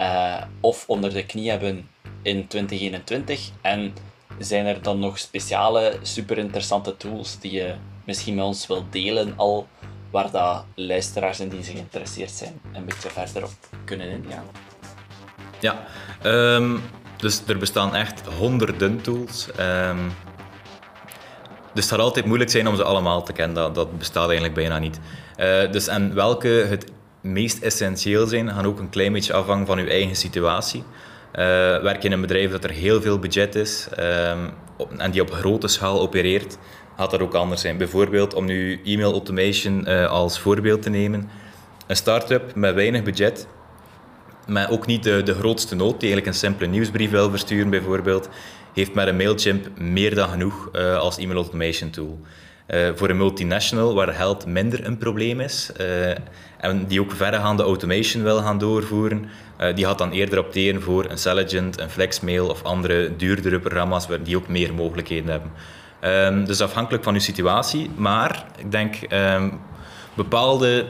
uh, 0.00 0.42
of 0.60 0.84
onder 0.88 1.12
de 1.12 1.26
knie 1.26 1.50
hebben 1.50 1.88
in 2.22 2.46
2021? 2.46 3.50
En 3.60 3.94
zijn 4.38 4.66
er 4.66 4.82
dan 4.82 4.98
nog 4.98 5.18
speciale, 5.18 5.98
super 6.02 6.38
interessante 6.38 6.96
tools 6.96 7.38
die 7.40 7.52
je 7.52 7.74
misschien 8.04 8.34
met 8.34 8.44
ons 8.44 8.66
wilt 8.66 8.92
delen 8.92 9.32
al, 9.36 9.66
waar 10.10 10.30
dat 10.30 10.64
luisteraars 10.74 11.40
en 11.40 11.48
die 11.48 11.64
zich 11.64 11.74
geïnteresseerd 11.74 12.30
zijn 12.30 12.60
een 12.72 12.84
beetje 12.84 13.10
verder 13.10 13.44
op 13.44 13.68
kunnen 13.84 14.08
ingaan? 14.08 14.73
Ja, 15.60 15.84
um, 16.24 16.80
dus 17.16 17.42
er 17.46 17.58
bestaan 17.58 17.94
echt 17.94 18.22
honderden 18.38 19.00
tools. 19.00 19.48
Um, 19.60 20.12
dus 21.74 21.84
het 21.84 21.94
zal 21.94 21.98
altijd 21.98 22.24
moeilijk 22.24 22.50
zijn 22.50 22.68
om 22.68 22.76
ze 22.76 22.84
allemaal 22.84 23.22
te 23.22 23.32
kennen. 23.32 23.72
Dat, 23.72 23.98
bestaat 23.98 24.24
eigenlijk 24.24 24.54
bijna 24.54 24.78
niet. 24.78 25.00
Uh, 25.36 25.72
dus 25.72 25.86
en 25.86 26.14
welke 26.14 26.48
het 26.48 26.92
meest 27.20 27.62
essentieel 27.62 28.26
zijn, 28.26 28.50
gaan 28.50 28.66
ook 28.66 28.78
een 28.78 28.90
klein 28.90 29.12
beetje 29.12 29.32
afhangen 29.32 29.66
van 29.66 29.78
uw 29.78 29.86
eigen 29.86 30.16
situatie. 30.16 30.80
Uh, 30.80 31.40
werk 31.82 32.02
je 32.02 32.08
in 32.08 32.12
een 32.12 32.20
bedrijf 32.20 32.50
dat 32.50 32.64
er 32.64 32.70
heel 32.70 33.02
veel 33.02 33.18
budget 33.18 33.54
is 33.54 33.88
um, 33.98 34.50
en 34.96 35.10
die 35.10 35.20
op 35.20 35.30
grote 35.30 35.68
schaal 35.68 36.00
opereert, 36.00 36.58
gaat 36.96 37.10
dat 37.10 37.20
ook 37.20 37.34
anders 37.34 37.60
zijn. 37.60 37.76
Bijvoorbeeld, 37.76 38.34
om 38.34 38.44
nu 38.44 38.80
e-mail 38.84 39.12
automation 39.12 39.84
uh, 39.88 40.06
als 40.06 40.38
voorbeeld 40.38 40.82
te 40.82 40.90
nemen. 40.90 41.30
Een 41.86 41.96
start-up 41.96 42.54
met 42.54 42.74
weinig 42.74 43.02
budget, 43.02 43.46
maar 44.46 44.70
ook 44.70 44.86
niet 44.86 45.02
de, 45.02 45.22
de 45.22 45.34
grootste 45.34 45.74
nood, 45.74 46.00
die 46.00 46.08
eigenlijk 46.08 46.26
een 46.26 46.34
simpele 46.34 46.70
nieuwsbrief 46.70 47.10
wil 47.10 47.30
versturen 47.30 47.70
bijvoorbeeld, 47.70 48.28
heeft 48.72 48.94
met 48.94 49.08
een 49.08 49.16
Mailchimp 49.16 49.78
meer 49.78 50.14
dan 50.14 50.28
genoeg 50.28 50.68
uh, 50.72 50.98
als 50.98 51.18
e-mail 51.18 51.36
automation 51.38 51.90
tool. 51.90 52.20
Uh, 52.68 52.88
voor 52.94 53.08
een 53.08 53.16
multinational 53.16 53.94
waar 53.94 54.14
geld 54.14 54.46
minder 54.46 54.86
een 54.86 54.98
probleem 54.98 55.40
is 55.40 55.70
uh, 55.80 56.10
en 56.58 56.86
die 56.86 57.00
ook 57.00 57.12
verregaande 57.12 57.62
automation 57.62 58.22
wil 58.22 58.38
gaan 58.38 58.58
doorvoeren, 58.58 59.24
die 59.74 59.84
gaat 59.84 59.98
dan 59.98 60.10
eerder 60.10 60.38
opteren 60.38 60.82
voor 60.82 61.10
een 61.10 61.18
Selligent, 61.18 61.80
een 61.80 61.90
Flexmail 61.90 62.48
of 62.48 62.62
andere 62.62 63.16
duurdere 63.16 63.58
programma's 63.58 64.06
waar 64.06 64.22
die 64.22 64.36
ook 64.36 64.48
meer 64.48 64.74
mogelijkheden 64.74 65.30
hebben. 65.30 65.50
Um, 66.04 66.44
dus 66.44 66.60
afhankelijk 66.60 67.04
van 67.04 67.14
uw 67.14 67.20
situatie, 67.20 67.90
maar 67.96 68.46
ik 68.58 68.70
denk 68.70 68.96
um, 69.12 69.60
bepaalde 70.14 70.86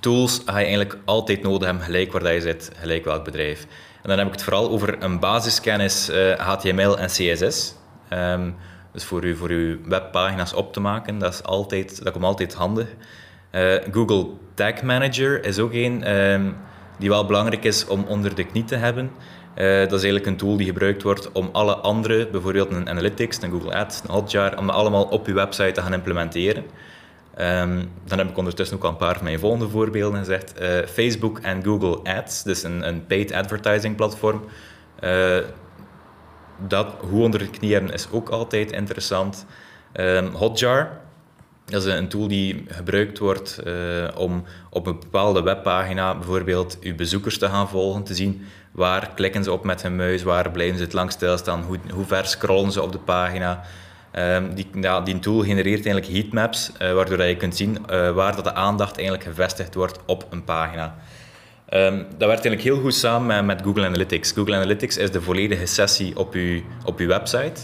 tools 0.00 0.40
ga 0.44 0.58
je 0.58 0.66
eigenlijk 0.66 0.98
altijd 1.04 1.42
nodig 1.42 1.66
hebben, 1.66 1.84
gelijk 1.84 2.12
waar 2.12 2.32
je 2.32 2.40
zit, 2.40 2.70
gelijk 2.80 3.04
welk 3.04 3.24
bedrijf. 3.24 3.66
En 4.02 4.08
dan 4.08 4.18
heb 4.18 4.26
ik 4.26 4.32
het 4.32 4.42
vooral 4.42 4.70
over 4.70 5.02
een 5.02 5.18
basiskennis 5.18 6.10
uh, 6.10 6.32
eh, 6.32 6.38
HTML 6.38 6.98
en 6.98 7.06
CSS. 7.06 7.74
Ehm, 8.08 8.50
dus 8.92 9.04
voor, 9.04 9.24
u, 9.24 9.36
voor 9.36 9.48
uw 9.48 9.78
webpagina's 9.84 10.52
op 10.52 10.72
te 10.72 10.80
maken, 10.80 11.18
dat, 11.18 11.32
is 11.32 11.42
altijd, 11.42 12.04
dat 12.04 12.12
komt 12.12 12.24
altijd 12.24 12.54
handig. 12.54 12.86
Uh, 13.52 13.74
Google 13.92 14.26
Tag 14.54 14.82
Manager 14.82 15.44
is 15.44 15.58
ook 15.58 15.72
een 15.72 16.16
um, 16.16 16.56
die 16.98 17.08
wel 17.08 17.26
belangrijk 17.26 17.64
is 17.64 17.86
om 17.86 18.04
onder 18.04 18.34
de 18.34 18.44
knie 18.44 18.64
te 18.64 18.76
hebben. 18.76 19.10
Uh, 19.56 19.78
dat 19.78 19.92
is 19.92 20.02
eigenlijk 20.02 20.26
een 20.26 20.36
tool 20.36 20.56
die 20.56 20.66
gebruikt 20.66 21.02
wordt 21.02 21.32
om 21.32 21.48
alle 21.52 21.76
andere, 21.76 22.28
bijvoorbeeld 22.28 22.70
een 22.70 22.88
Analytics, 22.88 23.42
een 23.42 23.50
Google 23.50 23.74
Ads, 23.74 24.00
een 24.02 24.10
Hotjar, 24.10 24.58
om 24.58 24.66
dat 24.66 24.76
allemaal 24.76 25.04
op 25.04 25.26
uw 25.26 25.34
website 25.34 25.72
te 25.72 25.82
gaan 25.82 25.92
implementeren. 25.92 26.64
Um, 27.40 27.90
dan 28.04 28.18
heb 28.18 28.28
ik 28.28 28.36
ondertussen 28.36 28.76
ook 28.76 28.84
al 28.84 28.90
een 28.90 28.96
paar 28.96 29.14
van 29.14 29.24
mijn 29.24 29.38
volgende 29.38 29.68
voorbeelden 29.68 30.18
gezegd. 30.18 30.60
Uh, 30.60 30.68
Facebook 30.86 31.38
en 31.38 31.64
Google 31.64 32.14
Ads, 32.16 32.42
dus 32.42 32.62
een, 32.62 32.88
een 32.88 33.06
paid 33.06 33.32
advertising 33.32 33.96
platform. 33.96 34.44
Uh, 35.00 35.38
dat, 36.68 36.86
hoe 37.00 37.22
onder 37.22 37.40
de 37.40 37.50
knie 37.50 37.72
hebben 37.72 37.92
is 37.92 38.08
ook 38.10 38.28
altijd 38.28 38.72
interessant. 38.72 39.46
Um, 39.94 40.26
Hotjar, 40.26 40.90
dat 41.64 41.84
is 41.84 41.92
een 41.92 42.08
tool 42.08 42.28
die 42.28 42.64
gebruikt 42.68 43.18
wordt 43.18 43.60
uh, 43.66 44.08
om 44.16 44.44
op 44.70 44.86
een 44.86 45.00
bepaalde 45.00 45.42
webpagina 45.42 46.14
bijvoorbeeld 46.14 46.78
uw 46.80 46.94
bezoekers 46.94 47.38
te 47.38 47.48
gaan 47.48 47.68
volgen, 47.68 48.02
te 48.02 48.14
zien 48.14 48.46
waar 48.72 49.10
klikken 49.14 49.44
ze 49.44 49.52
op 49.52 49.64
met 49.64 49.82
hun 49.82 49.96
muis, 49.96 50.22
waar 50.22 50.50
blijven 50.50 50.78
ze 50.78 50.84
het 50.84 50.92
lang 50.92 51.10
stilstaan, 51.10 51.62
hoe, 51.62 51.78
hoe 51.94 52.04
ver 52.04 52.26
scrollen 52.26 52.72
ze 52.72 52.82
op 52.82 52.92
de 52.92 52.98
pagina. 52.98 53.64
Um, 54.18 54.54
die, 54.54 54.66
die 55.04 55.18
tool 55.18 55.42
genereert 55.42 55.86
eigenlijk 55.86 56.06
heatmaps, 56.06 56.72
uh, 56.82 56.92
waardoor 56.92 57.22
je 57.22 57.36
kunt 57.36 57.56
zien 57.56 57.78
uh, 57.90 58.10
waar 58.10 58.34
dat 58.34 58.44
de 58.44 58.54
aandacht 58.54 58.96
eigenlijk 58.96 59.24
gevestigd 59.24 59.74
wordt 59.74 59.98
op 60.06 60.26
een 60.30 60.44
pagina. 60.44 60.94
Um, 61.74 61.96
dat 61.96 62.28
werkt 62.28 62.44
eigenlijk 62.44 62.62
heel 62.62 62.80
goed 62.80 62.94
samen 62.94 63.46
met, 63.46 63.62
Google 63.62 63.86
Analytics. 63.86 64.32
Google 64.32 64.54
Analytics 64.54 64.96
is 64.96 65.10
de 65.10 65.20
volledige 65.20 65.66
sessie 65.66 66.16
op 66.16 66.34
je, 66.34 66.62
op 66.84 66.98
uw 66.98 67.06
website. 67.06 67.60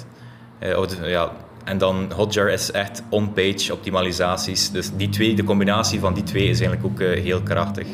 Uh, 0.61 1.11
ja, 1.11 1.33
en 1.65 1.79
dan 1.79 2.13
Hotjar 2.17 2.51
is 2.51 2.71
echt 2.71 3.03
on-page 3.11 3.73
optimalisaties. 3.73 4.71
Dus 4.71 4.91
die 4.97 5.09
twee, 5.09 5.35
de 5.35 5.45
combinatie 5.45 6.01
van 6.01 6.15
die 6.15 6.23
twee 6.23 6.49
is 6.49 6.61
eigenlijk 6.61 6.85
ook 6.85 7.01
heel 7.01 7.43
krachtig. 7.43 7.87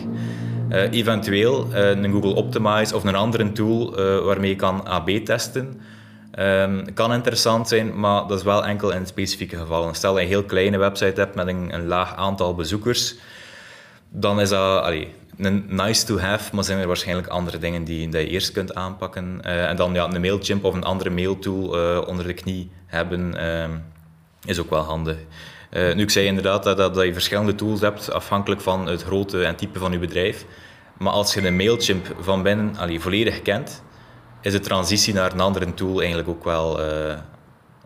eventueel 0.71 1.75
een 1.75 2.13
Google 2.13 2.35
Optimize 2.35 2.97
of 2.97 3.05
een 3.05 3.15
andere 3.15 3.53
tool 3.53 3.95
waarmee 4.25 4.51
je 4.51 4.57
kan 4.57 4.87
AB 4.87 5.09
testen. 5.09 5.81
Um, 6.39 6.95
kan 6.95 7.13
interessant 7.13 7.69
zijn, 7.69 8.01
maar 8.01 8.27
dat 8.27 8.39
is 8.39 8.45
wel 8.45 8.65
enkel 8.65 8.91
in 8.91 9.07
specifieke 9.07 9.57
gevallen. 9.57 9.95
Stel 9.95 10.13
dat 10.13 10.21
je 10.21 10.27
een 10.27 10.33
heel 10.33 10.45
kleine 10.45 10.79
website 10.79 11.21
hebt 11.21 11.35
met 11.35 11.47
een, 11.47 11.75
een 11.75 11.87
laag 11.87 12.17
aantal 12.17 12.55
bezoekers, 12.55 13.15
dan 14.09 14.41
is 14.41 14.49
dat 14.49 14.93
een 15.39 15.65
nice 15.69 16.07
to 16.07 16.19
have, 16.19 16.55
maar 16.55 16.65
zijn 16.65 16.79
er 16.79 16.87
waarschijnlijk 16.87 17.29
andere 17.29 17.59
dingen 17.59 17.85
die, 17.85 18.11
je 18.11 18.27
eerst 18.27 18.53
kunt 18.53 18.75
aanpakken. 18.75 19.41
Uh, 19.47 19.69
en 19.69 19.77
dan 19.77 19.95
ja, 19.95 20.05
een 20.05 20.21
Mailchimp 20.21 20.65
of 20.65 20.75
een 20.75 20.85
andere 20.85 21.11
mailtool 21.11 21.79
uh, 21.79 22.07
onder 22.07 22.27
de 22.27 22.35
knie 22.35 22.71
hebben, 22.87 23.35
uh, 23.37 23.65
is 24.45 24.61
ook 24.61 24.71
wel 24.71 24.83
handig. 24.83 25.17
Eh, 25.71 25.95
nu, 25.95 26.03
ik 26.03 26.11
zei 26.11 26.27
inderdaad 26.27 26.63
dat, 26.63 26.77
dat, 26.77 27.05
je 27.05 27.13
verschillende 27.13 27.55
tools 27.55 27.81
hebt, 27.81 28.13
afhankelijk 28.13 28.61
van 28.61 28.87
het 28.87 29.03
grootte 29.03 29.45
en 29.45 29.57
type 29.57 29.79
van 29.79 29.93
je 29.93 29.99
bedrijf. 29.99 30.45
Maar 30.99 31.13
als 31.13 31.35
je 31.35 31.41
de 31.41 31.51
Mailchimp 31.51 32.15
van 32.21 32.43
binnen 32.43 32.77
allee, 32.77 33.01
volledig 33.01 33.43
kent, 33.43 33.83
is 34.41 34.53
de 34.53 34.61
transitie 34.61 35.15
naar 35.15 35.33
een 35.33 35.41
andere 35.41 35.75
tool 35.75 35.99
eigenlijk 35.99 36.29
ook 36.29 36.45
wel 36.45 36.81
uh, 36.81 37.15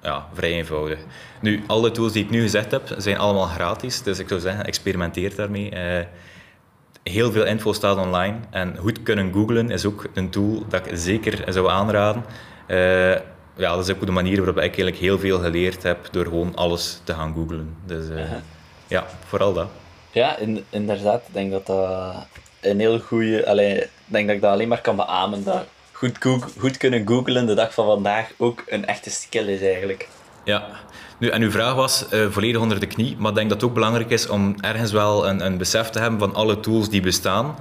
ja, 0.03 0.27
vrij 0.33 0.53
eenvoudig. 0.53 0.99
Nu, 1.41 1.63
alle 1.67 1.91
tools 1.91 2.13
die 2.13 2.25
ik 2.25 2.31
nu 2.31 2.41
gezegd 2.41 2.71
heb, 2.71 2.95
zijn 2.97 3.19
allemaal 3.19 3.47
gratis. 3.47 4.03
Dus 4.03 4.19
ik 4.19 4.29
zou 4.29 4.41
zeggen, 4.41 4.65
experimenteer 4.65 5.35
daarmee. 5.35 5.73
Uh, 5.75 6.05
heel 7.03 7.33
veel 7.33 7.45
info 7.45 7.73
staat 7.73 7.97
online. 7.97 8.37
En 8.51 8.77
goed 8.77 9.03
kunnen 9.03 9.33
googlen 9.33 9.71
is 9.71 9.87
ook 9.87 10.07
een 10.15 10.31
tool 10.31 10.65
dat 10.69 10.87
ik 10.87 10.97
zeker 10.97 11.53
zou 11.53 11.71
aanraden. 11.71 12.25
Uh, 12.69 13.11
ja, 13.57 13.75
dat 13.77 13.89
is 13.89 13.95
ook 13.95 14.07
de 14.07 14.13
manier 14.13 14.37
waarop 14.37 14.57
ik 14.57 14.63
eigenlijk 14.63 14.97
heel 14.97 15.19
veel 15.19 15.39
geleerd 15.39 15.83
heb 15.83 16.09
door 16.11 16.25
gewoon 16.25 16.55
alles 16.55 17.01
te 17.05 17.15
gaan 17.15 17.35
googlen. 17.35 17.77
Dus 17.87 18.07
ja, 18.87 19.07
vooral 19.27 19.53
dat. 19.53 19.69
Ja, 20.11 20.37
in, 20.39 20.65
inderdaad. 20.71 21.23
Ik 21.27 21.35
denk 21.35 21.51
dat 21.51 21.67
dat 21.67 22.27
een 22.61 22.81
heel 22.81 22.99
goede... 22.99 23.37
Ik 23.37 23.91
denk 24.05 24.27
dat 24.27 24.37
ik 24.37 24.43
dat 24.43 24.53
alleen 24.53 24.69
maar 24.69 24.81
kan 24.81 24.97
beamen. 24.97 25.45
Dat 25.45 25.65
goed, 26.05 26.45
goed 26.59 26.77
kunnen 26.77 27.07
googlen 27.07 27.47
de 27.47 27.55
dag 27.55 27.75
van 27.75 27.87
vandaag 27.87 28.31
ook 28.37 28.63
een 28.67 28.87
echte 28.87 29.11
skill 29.11 29.47
is 29.47 29.61
eigenlijk. 29.61 30.09
Ja, 30.45 30.67
nu, 31.19 31.29
en 31.29 31.43
uw 31.43 31.51
vraag 31.51 31.75
was 31.75 32.05
uh, 32.13 32.31
volledig 32.31 32.61
onder 32.61 32.81
de 32.81 32.87
knie, 32.87 33.17
maar 33.19 33.31
ik 33.31 33.37
denk 33.37 33.49
dat 33.49 33.61
het 33.61 33.69
ook 33.71 33.75
belangrijk 33.75 34.11
is 34.11 34.29
om 34.29 34.55
ergens 34.61 34.93
wel 34.93 35.29
een, 35.29 35.45
een 35.45 35.59
besef 35.59 35.91
te 35.91 35.99
hebben 35.99 36.19
van 36.19 36.35
alle 36.35 36.61
tools 36.61 36.89
die 36.89 37.01
bestaan. 37.01 37.57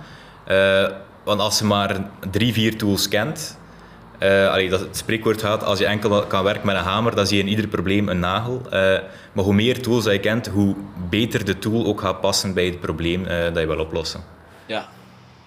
Uh, 0.47 0.89
want 1.23 1.39
als 1.39 1.59
je 1.59 1.65
maar 1.65 2.09
drie, 2.31 2.53
vier 2.53 2.77
tools 2.77 3.07
kent, 3.07 3.57
uh, 4.19 4.49
allee, 4.49 4.69
dat 4.69 4.79
het 4.79 4.97
spreekwoord 4.97 5.41
gaat, 5.41 5.63
als 5.63 5.79
je 5.79 5.85
enkel 5.85 6.25
kan 6.25 6.43
werken 6.43 6.65
met 6.65 6.75
een 6.75 6.81
hamer, 6.81 7.15
dan 7.15 7.27
zie 7.27 7.37
je 7.37 7.43
in 7.43 7.49
ieder 7.49 7.67
probleem 7.67 8.09
een 8.09 8.19
nagel. 8.19 8.61
maar 9.33 9.43
hoe 9.43 9.53
meer 9.53 9.81
tools 9.81 10.05
je 10.05 10.19
kent, 10.19 10.47
hoe 10.47 10.75
beter 11.09 11.45
de 11.45 11.59
tool 11.59 11.85
ook 11.85 12.01
gaat 12.01 12.21
passen 12.21 12.53
bij 12.53 12.65
het 12.65 12.79
probleem 12.79 13.23
dat 13.23 13.57
je 13.57 13.67
wil 13.67 13.79
oplossen. 13.79 14.23
Ja, 14.65 14.87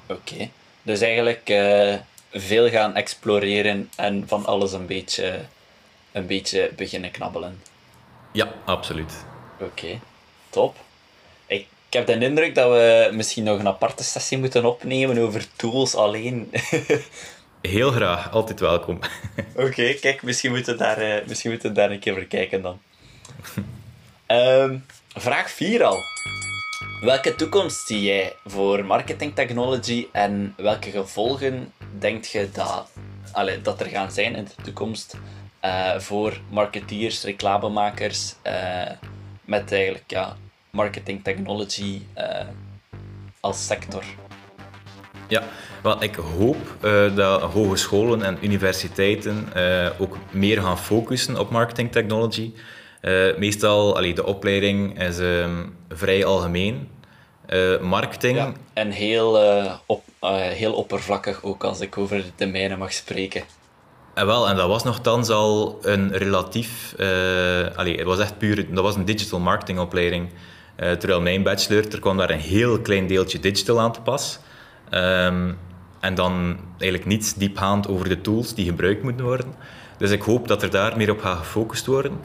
oké. 0.06 0.48
Dus 0.82 1.00
eigenlijk 1.00 1.48
veel 2.40 2.68
gaan 2.68 2.94
exploreren 2.94 3.90
en 3.96 4.24
van 4.26 4.46
alles 4.46 4.72
een 4.72 4.86
beetje, 4.86 5.40
een 6.12 6.26
beetje 6.26 6.70
beginnen 6.76 7.10
knabbelen. 7.10 7.62
Ja, 8.32 8.52
absoluut. 8.64 9.24
Oké, 9.60 9.98
top. 10.50 10.76
Ik, 11.46 11.66
ik 11.88 11.92
heb 11.92 12.06
de 12.06 12.18
indruk 12.18 12.54
dat 12.54 12.70
we 12.70 13.10
misschien 13.12 13.44
nog 13.44 13.58
een 13.58 13.68
aparte 13.68 14.04
sessie 14.04 14.38
moeten 14.38 14.64
opnemen 14.64 15.18
over 15.18 15.46
tools 15.56 15.94
alleen. 15.94 16.52
Heel 17.60 17.90
graag, 17.90 18.30
altijd 18.30 18.60
welkom. 18.60 18.98
Oké, 19.66 19.94
kijk, 19.94 20.22
misschien 20.22 20.50
moeten, 20.50 20.72
we 20.72 20.78
daar, 20.78 21.02
uh, 21.02 21.26
misschien 21.26 21.50
moeten 21.50 21.68
we 21.68 21.74
daar 21.74 21.90
een 21.90 21.98
keer 21.98 22.14
voor 22.14 22.24
kijken 22.24 22.62
dan. 22.62 22.80
um, 24.26 24.84
vraag 25.26 25.50
4 25.50 25.84
al. 25.84 25.98
Welke 27.00 27.34
toekomst 27.34 27.86
zie 27.86 28.02
jij 28.02 28.36
voor 28.44 28.84
marketing 28.84 29.34
technology 29.34 30.06
en 30.12 30.54
welke 30.56 30.90
gevolgen 30.90 31.72
denk 31.98 32.24
je 32.24 32.48
dat, 32.52 32.90
allee, 33.32 33.60
dat 33.60 33.80
er 33.80 33.86
gaan 33.86 34.10
zijn 34.10 34.34
in 34.34 34.44
de 34.44 34.62
toekomst 34.62 35.16
uh, 35.64 35.98
voor 35.98 36.40
marketeers, 36.50 37.22
reclamemakers, 37.22 38.34
uh, 38.46 38.90
met 39.44 39.72
eigenlijk 39.72 40.04
ja, 40.06 40.36
marketing 40.70 41.24
technology 41.24 42.02
uh, 42.18 42.40
als 43.40 43.66
sector? 43.66 44.04
Ja, 45.28 45.42
wel, 45.82 46.02
ik 46.02 46.14
hoop 46.14 46.76
dat 47.14 47.40
hogescholen 47.42 48.22
en 48.22 48.38
universiteiten 48.42 49.48
ook 49.98 50.16
meer 50.30 50.62
gaan 50.62 50.78
focussen 50.78 51.38
op 51.38 51.50
marketing 51.50 51.92
technology. 51.92 52.52
Meestal, 53.36 53.96
allee, 53.96 54.14
de 54.14 54.24
opleiding 54.24 55.00
is 55.00 55.18
um, 55.18 55.76
vrij 55.88 56.24
algemeen. 56.24 56.88
Marketing... 57.80 58.36
Ja, 58.36 58.52
en 58.72 58.90
heel, 58.90 59.38
op, 59.86 60.02
heel 60.30 60.72
oppervlakkig 60.72 61.42
ook, 61.42 61.64
als 61.64 61.80
ik 61.80 61.98
over 61.98 62.24
de 62.36 62.46
mijne 62.46 62.76
mag 62.76 62.92
spreken. 62.92 63.42
En 64.14 64.26
wel, 64.26 64.48
en 64.48 64.56
dat 64.56 64.68
was 64.68 64.84
nogthans 64.84 65.28
al 65.28 65.78
een 65.82 66.16
relatief... 66.16 66.94
allee, 67.76 67.96
het 67.96 68.06
was 68.06 68.18
echt 68.18 68.38
puur... 68.38 68.74
Dat 68.74 68.84
was 68.84 68.96
een 68.96 69.04
digital 69.04 69.40
marketing 69.40 69.78
opleiding. 69.78 70.28
terwijl 70.76 71.20
mijn 71.20 71.42
bachelor, 71.42 71.92
er 71.92 72.00
kwam 72.00 72.16
daar 72.16 72.30
een 72.30 72.38
heel 72.38 72.80
klein 72.80 73.06
deeltje 73.06 73.40
digital 73.40 73.80
aan 73.80 73.92
te 73.92 74.00
pas. 74.00 74.38
Um, 74.90 75.58
en 76.00 76.14
dan 76.14 76.56
eigenlijk 76.78 77.04
niets 77.04 77.34
diepgaand 77.34 77.88
over 77.88 78.08
de 78.08 78.20
tools 78.20 78.54
die 78.54 78.64
gebruikt 78.64 79.02
moeten 79.02 79.26
worden. 79.26 79.54
Dus 79.98 80.10
ik 80.10 80.22
hoop 80.22 80.48
dat 80.48 80.62
er 80.62 80.70
daar 80.70 80.96
meer 80.96 81.10
op 81.10 81.20
gaat 81.20 81.38
gefocust 81.38 81.86
worden. 81.86 82.20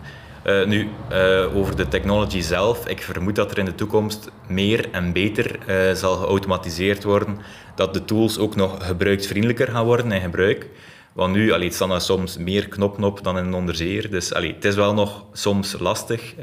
Uh, 0.46 0.66
nu, 0.66 0.90
uh, 1.12 1.56
over 1.56 1.76
de 1.76 1.88
technology 1.88 2.42
zelf. 2.42 2.88
Ik 2.88 3.02
vermoed 3.02 3.36
dat 3.36 3.52
er 3.52 3.58
in 3.58 3.66
de 3.66 3.76
toekomst 3.76 4.30
meer 4.48 4.92
en 4.92 5.14
beter 5.14 5.60
uh, 5.68 5.96
zal 5.96 6.16
geautomatiseerd 6.16 7.04
worden. 7.04 7.38
Dat 7.76 7.94
de 7.94 8.06
tools 8.06 8.38
ook 8.38 8.56
nog 8.56 8.88
gebruiksvriendelijker 8.88 9.68
gaan 9.68 9.86
worden 9.86 10.12
in 10.12 10.22
gebruik. 10.22 10.70
Want 11.14 11.34
nu 11.34 11.52
allee, 11.52 11.66
het 11.66 11.76
staat 11.76 11.90
er 11.90 12.02
soms 12.02 12.38
meer 12.38 12.68
knop-knop 12.68 13.24
dan 13.24 13.38
in 13.38 13.46
een 13.46 13.54
onderzeer. 13.54 14.10
Dus 14.10 14.34
allee, 14.34 14.54
het 14.54 14.66
is 14.66 14.76
wel 14.76 14.94
nog 14.94 15.24
soms 15.34 15.76
lastig 15.80 16.34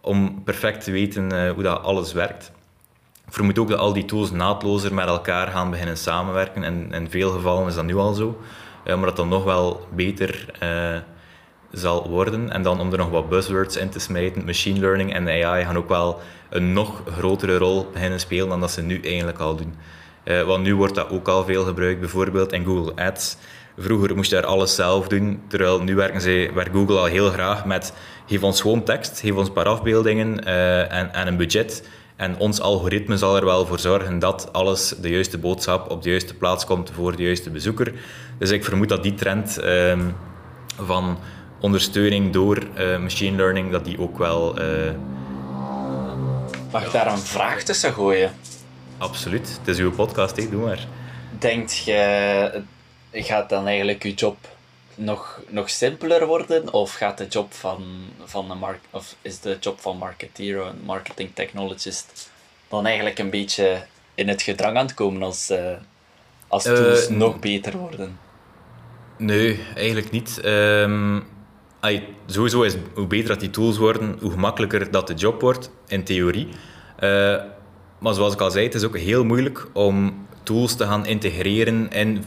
om 0.00 0.42
perfect 0.44 0.84
te 0.84 0.90
weten 0.90 1.48
hoe 1.48 1.62
dat 1.62 1.82
alles 1.82 2.12
werkt. 2.12 2.52
Ik 3.26 3.32
vermoed 3.32 3.58
ook 3.58 3.68
dat 3.68 3.78
al 3.78 3.92
die 3.92 4.04
tools 4.04 4.30
naadlozer 4.30 4.94
met 4.94 5.06
elkaar 5.06 5.48
gaan 5.48 5.70
beginnen 5.70 5.96
samenwerken. 5.96 6.64
En 6.64 6.92
in 6.92 7.10
veel 7.10 7.30
gevallen 7.30 7.68
is 7.68 7.74
dat 7.74 7.84
nu 7.84 7.96
al 7.96 8.14
zo. 8.14 8.40
Maar 8.84 9.00
dat 9.00 9.16
dan 9.16 9.28
nog 9.28 9.44
wel 9.44 9.86
beter 9.94 10.46
zal 11.72 12.08
worden. 12.08 12.50
En 12.50 12.62
dan 12.62 12.80
om 12.80 12.92
er 12.92 12.98
nog 12.98 13.10
wat 13.10 13.28
buzzwords 13.28 13.76
in 13.76 13.90
te 13.90 13.98
smijten, 13.98 14.44
machine 14.44 14.80
learning 14.80 15.14
en 15.14 15.28
AI 15.28 15.64
gaan 15.64 15.76
ook 15.76 15.88
wel 15.88 16.20
een 16.50 16.72
nog 16.72 17.02
grotere 17.16 17.58
rol 17.58 17.88
beginnen 17.92 18.20
spelen 18.20 18.48
dan 18.48 18.60
dat 18.60 18.70
ze 18.70 18.82
nu 18.82 19.00
eigenlijk 19.00 19.38
al 19.38 19.56
doen. 19.56 19.74
Uh, 20.24 20.42
want 20.42 20.62
nu 20.62 20.76
wordt 20.76 20.94
dat 20.94 21.10
ook 21.10 21.28
al 21.28 21.44
veel 21.44 21.64
gebruikt, 21.64 22.00
bijvoorbeeld 22.00 22.52
in 22.52 22.64
Google 22.64 23.04
Ads. 23.04 23.36
Vroeger 23.78 24.16
moest 24.16 24.30
je 24.30 24.36
daar 24.36 24.46
alles 24.46 24.74
zelf 24.74 25.08
doen, 25.08 25.42
terwijl 25.48 25.82
nu 25.82 25.94
werken 25.94 26.20
ze, 26.20 26.50
werkt 26.54 26.72
Google 26.72 26.98
al 26.98 27.04
heel 27.04 27.30
graag 27.30 27.64
met 27.64 27.92
geef 28.26 28.42
ons 28.42 28.60
gewoon 28.60 28.84
tekst, 28.84 29.20
geef 29.20 29.34
ons 29.34 29.48
een 29.48 29.54
paar 29.54 29.64
afbeeldingen 29.64 30.44
en, 30.90 31.14
en 31.14 31.26
een 31.26 31.36
budget 31.36 31.82
en 32.20 32.38
ons 32.38 32.60
algoritme 32.60 33.16
zal 33.16 33.36
er 33.36 33.44
wel 33.44 33.66
voor 33.66 33.78
zorgen 33.78 34.18
dat 34.18 34.52
alles, 34.52 34.88
de 34.88 35.08
juiste 35.08 35.38
boodschap, 35.38 35.90
op 35.90 36.02
de 36.02 36.10
juiste 36.10 36.34
plaats 36.34 36.64
komt 36.64 36.90
voor 36.94 37.16
de 37.16 37.22
juiste 37.22 37.50
bezoeker. 37.50 37.92
Dus 38.38 38.50
ik 38.50 38.64
vermoed 38.64 38.88
dat 38.88 39.02
die 39.02 39.14
trend 39.14 39.58
ehm, 39.58 40.00
van 40.76 41.18
ondersteuning 41.60 42.32
door 42.32 42.58
uh, 42.78 42.98
machine 42.98 43.36
learning, 43.36 43.70
dat 43.70 43.84
die 43.84 44.00
ook 44.00 44.18
wel... 44.18 44.60
Uh, 44.60 44.90
Mag 46.72 46.84
ik 46.84 46.92
daar 46.92 47.12
een 47.12 47.18
vraag 47.18 47.62
tussen 47.62 47.92
gooien? 47.92 48.34
Absoluut. 48.98 49.58
Het 49.58 49.68
is 49.68 49.78
uw 49.78 49.92
podcast, 49.92 50.36
hè? 50.36 50.48
doe 50.48 50.64
maar. 50.64 50.86
Denkt 51.38 51.76
je, 51.84 52.62
gaat 53.12 53.48
dan 53.48 53.66
eigenlijk 53.66 54.02
je 54.02 54.14
job 54.14 54.36
nog, 54.94 55.40
nog 55.48 55.70
simpeler 55.70 56.26
worden? 56.26 56.72
Of 56.72 56.94
gaat 56.94 57.18
de 57.18 57.26
job 57.26 57.52
van, 57.52 57.84
van 58.24 58.48
de 58.48 58.54
mark 58.54 58.80
of 58.90 59.14
is 59.22 59.40
de 59.40 59.56
job 59.60 59.80
van 59.80 59.96
marketeer 59.96 60.66
en 60.66 60.80
marketing 60.84 61.30
technologist 61.34 62.30
dan 62.68 62.86
eigenlijk 62.86 63.18
een 63.18 63.30
beetje 63.30 63.82
in 64.14 64.28
het 64.28 64.42
gedrang 64.42 64.76
aan 64.76 64.86
het 64.86 64.94
komen 64.94 65.22
als, 65.22 65.50
uh, 65.50 65.72
als 66.48 66.64
eh, 66.64 66.74
tools 66.74 67.08
nog 67.08 67.38
beter 67.38 67.76
worden? 67.76 68.18
Nee, 69.16 69.64
eigenlijk 69.74 70.10
niet. 70.10 70.40
Um, 70.44 71.26
sowieso 72.26 72.62
is 72.62 72.76
hoe 72.94 73.06
beter 73.06 73.28
dat 73.28 73.40
die 73.40 73.50
tools 73.50 73.78
worden, 73.78 74.16
hoe 74.20 74.30
gemakkelijker 74.30 74.90
dat 74.90 75.06
de 75.06 75.14
job 75.14 75.40
wordt, 75.40 75.70
in 75.86 76.04
theorie. 76.04 76.48
Uh, 77.00 77.36
maar 77.98 78.14
zoals 78.14 78.32
ik 78.32 78.40
al 78.40 78.50
zei, 78.50 78.64
het 78.64 78.74
is 78.74 78.84
ook 78.84 78.98
heel 78.98 79.24
moeilijk 79.24 79.66
om 79.72 80.26
tools 80.42 80.76
te 80.76 80.84
gaan 80.84 81.06
integreren 81.06 81.90
in, 81.90 82.24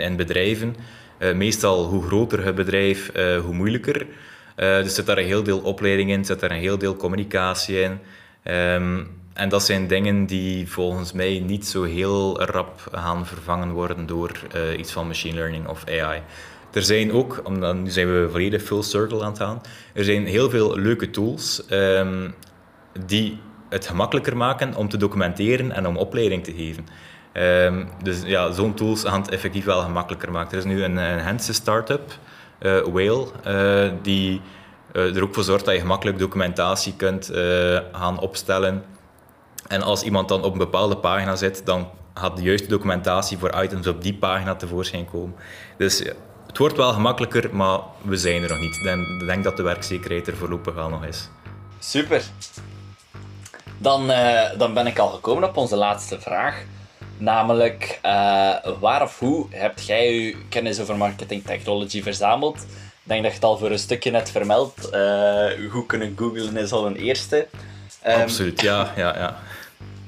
in, 0.00 0.16
bedrijven. 0.16 0.76
Uh, 1.18 1.34
meestal 1.34 1.84
hoe 1.84 2.02
groter 2.06 2.44
het 2.44 2.54
bedrijf, 2.54 3.10
uh, 3.16 3.40
hoe 3.40 3.54
moeilijker. 3.54 4.06
Dus 4.56 4.94
zit 4.94 5.06
daar 5.06 5.18
een 5.18 5.24
heel 5.24 5.42
deel 5.42 5.58
opleiding 5.58 6.10
in, 6.10 6.24
zit 6.24 6.40
daar 6.40 6.50
een 6.50 6.56
heel 6.56 6.78
deel 6.78 6.96
communicatie 6.96 7.80
in. 7.80 7.98
Um, 8.52 9.08
en 9.32 9.48
dat 9.48 9.64
zijn 9.64 9.86
dingen 9.86 10.26
die 10.26 10.70
volgens 10.70 11.12
mij 11.12 11.42
niet 11.46 11.66
zo 11.66 11.82
heel 11.82 12.42
rap 12.42 12.88
gaan 12.92 13.26
vervangen 13.26 13.70
worden 13.70 14.06
door 14.06 14.32
iets 14.78 14.92
van 14.92 15.06
machine 15.06 15.34
learning 15.34 15.68
of 15.68 15.84
AI. 15.88 16.22
Er 16.76 16.82
zijn 16.82 17.12
ook, 17.12 17.40
omdat 17.44 17.74
nu 17.74 17.90
zijn 17.90 18.06
we 18.06 18.28
volledig 18.30 18.62
full 18.62 18.82
circle 18.82 19.22
aan 19.22 19.28
het 19.28 19.38
gaan, 19.38 19.60
er 19.94 20.04
zijn 20.04 20.26
heel 20.26 20.50
veel 20.50 20.78
leuke 20.78 21.10
tools 21.10 21.62
um, 21.70 22.34
die 23.06 23.38
het 23.68 23.86
gemakkelijker 23.86 24.36
maken 24.36 24.74
om 24.74 24.88
te 24.88 24.96
documenteren 24.96 25.72
en 25.72 25.86
om 25.86 25.96
opleiding 25.96 26.44
te 26.44 26.52
geven. 26.52 26.86
Um, 27.32 27.88
dus 28.02 28.22
ja, 28.24 28.52
zo'n 28.52 28.74
tools 28.74 29.02
gaan 29.02 29.20
het 29.20 29.30
effectief 29.30 29.64
wel 29.64 29.80
gemakkelijker 29.80 30.32
maken. 30.32 30.50
Er 30.50 30.58
is 30.58 30.64
nu 30.64 30.82
een, 30.82 30.96
een 30.96 31.18
Hense 31.18 31.52
start-up, 31.52 32.18
uh, 32.60 32.80
Whale, 32.80 33.26
uh, 33.46 33.92
die 34.02 34.40
uh, 34.92 35.16
er 35.16 35.22
ook 35.22 35.34
voor 35.34 35.44
zorgt 35.44 35.64
dat 35.64 35.74
je 35.74 35.80
gemakkelijk 35.80 36.18
documentatie 36.18 36.94
kunt 36.96 37.30
gaan 37.92 38.20
opstellen. 38.20 38.84
En 39.68 39.82
als 39.82 40.02
iemand 40.02 40.28
dan 40.28 40.42
op 40.42 40.52
een 40.52 40.58
bepaalde 40.58 40.96
pagina 40.96 41.36
zit, 41.36 41.66
dan 41.66 41.88
gaat 42.14 42.36
de 42.36 42.42
juiste 42.42 42.68
documentatie 42.68 43.38
voor 43.38 43.62
items 43.62 43.86
op 43.86 44.02
die 44.02 44.14
pagina 44.14 44.54
tevoorschijn 44.54 45.04
komen. 45.04 45.34
Dus 45.76 46.04
het 46.56 46.64
wordt 46.64 46.80
wel 46.80 46.92
gemakkelijker, 46.92 47.56
maar 47.56 47.80
we 48.02 48.16
zijn 48.16 48.42
er 48.42 48.48
nog 48.48 48.58
niet. 48.58 48.76
Ik 49.20 49.26
denk 49.26 49.44
dat 49.44 49.56
de 49.56 49.62
werkzekerheid 49.62 50.26
er 50.26 50.36
voorlopig 50.36 50.76
al 50.76 50.88
nog 50.88 51.04
is. 51.04 51.28
Super. 51.78 52.22
Dan, 53.78 54.06
dan 54.58 54.74
ben 54.74 54.86
ik 54.86 54.98
al 54.98 55.08
gekomen 55.08 55.48
op 55.48 55.56
onze 55.56 55.76
laatste 55.76 56.20
vraag. 56.20 56.62
Namelijk, 57.18 58.00
uh, 58.04 58.10
waar 58.80 59.02
of 59.02 59.18
hoe 59.18 59.46
heb 59.50 59.78
jij 59.78 60.14
je 60.14 60.36
kennis 60.48 60.80
over 60.80 60.96
marketing 60.96 61.44
technology 61.44 62.02
verzameld? 62.02 62.56
Ik 62.56 62.66
denk 63.02 63.22
dat 63.22 63.30
je 63.30 63.36
het 63.36 63.46
al 63.46 63.58
voor 63.58 63.70
een 63.70 63.78
stukje 63.78 64.10
net 64.10 64.30
vermeld. 64.30 64.74
Uh, 64.92 65.70
hoe 65.70 65.86
kunnen 65.86 66.14
googlen 66.16 66.56
is 66.56 66.72
al 66.72 66.86
een 66.86 66.96
eerste. 66.96 67.48
Um, 68.06 68.20
Absoluut, 68.20 68.60
ja. 68.60 68.92
ja, 68.96 69.16
ja. 69.16 69.36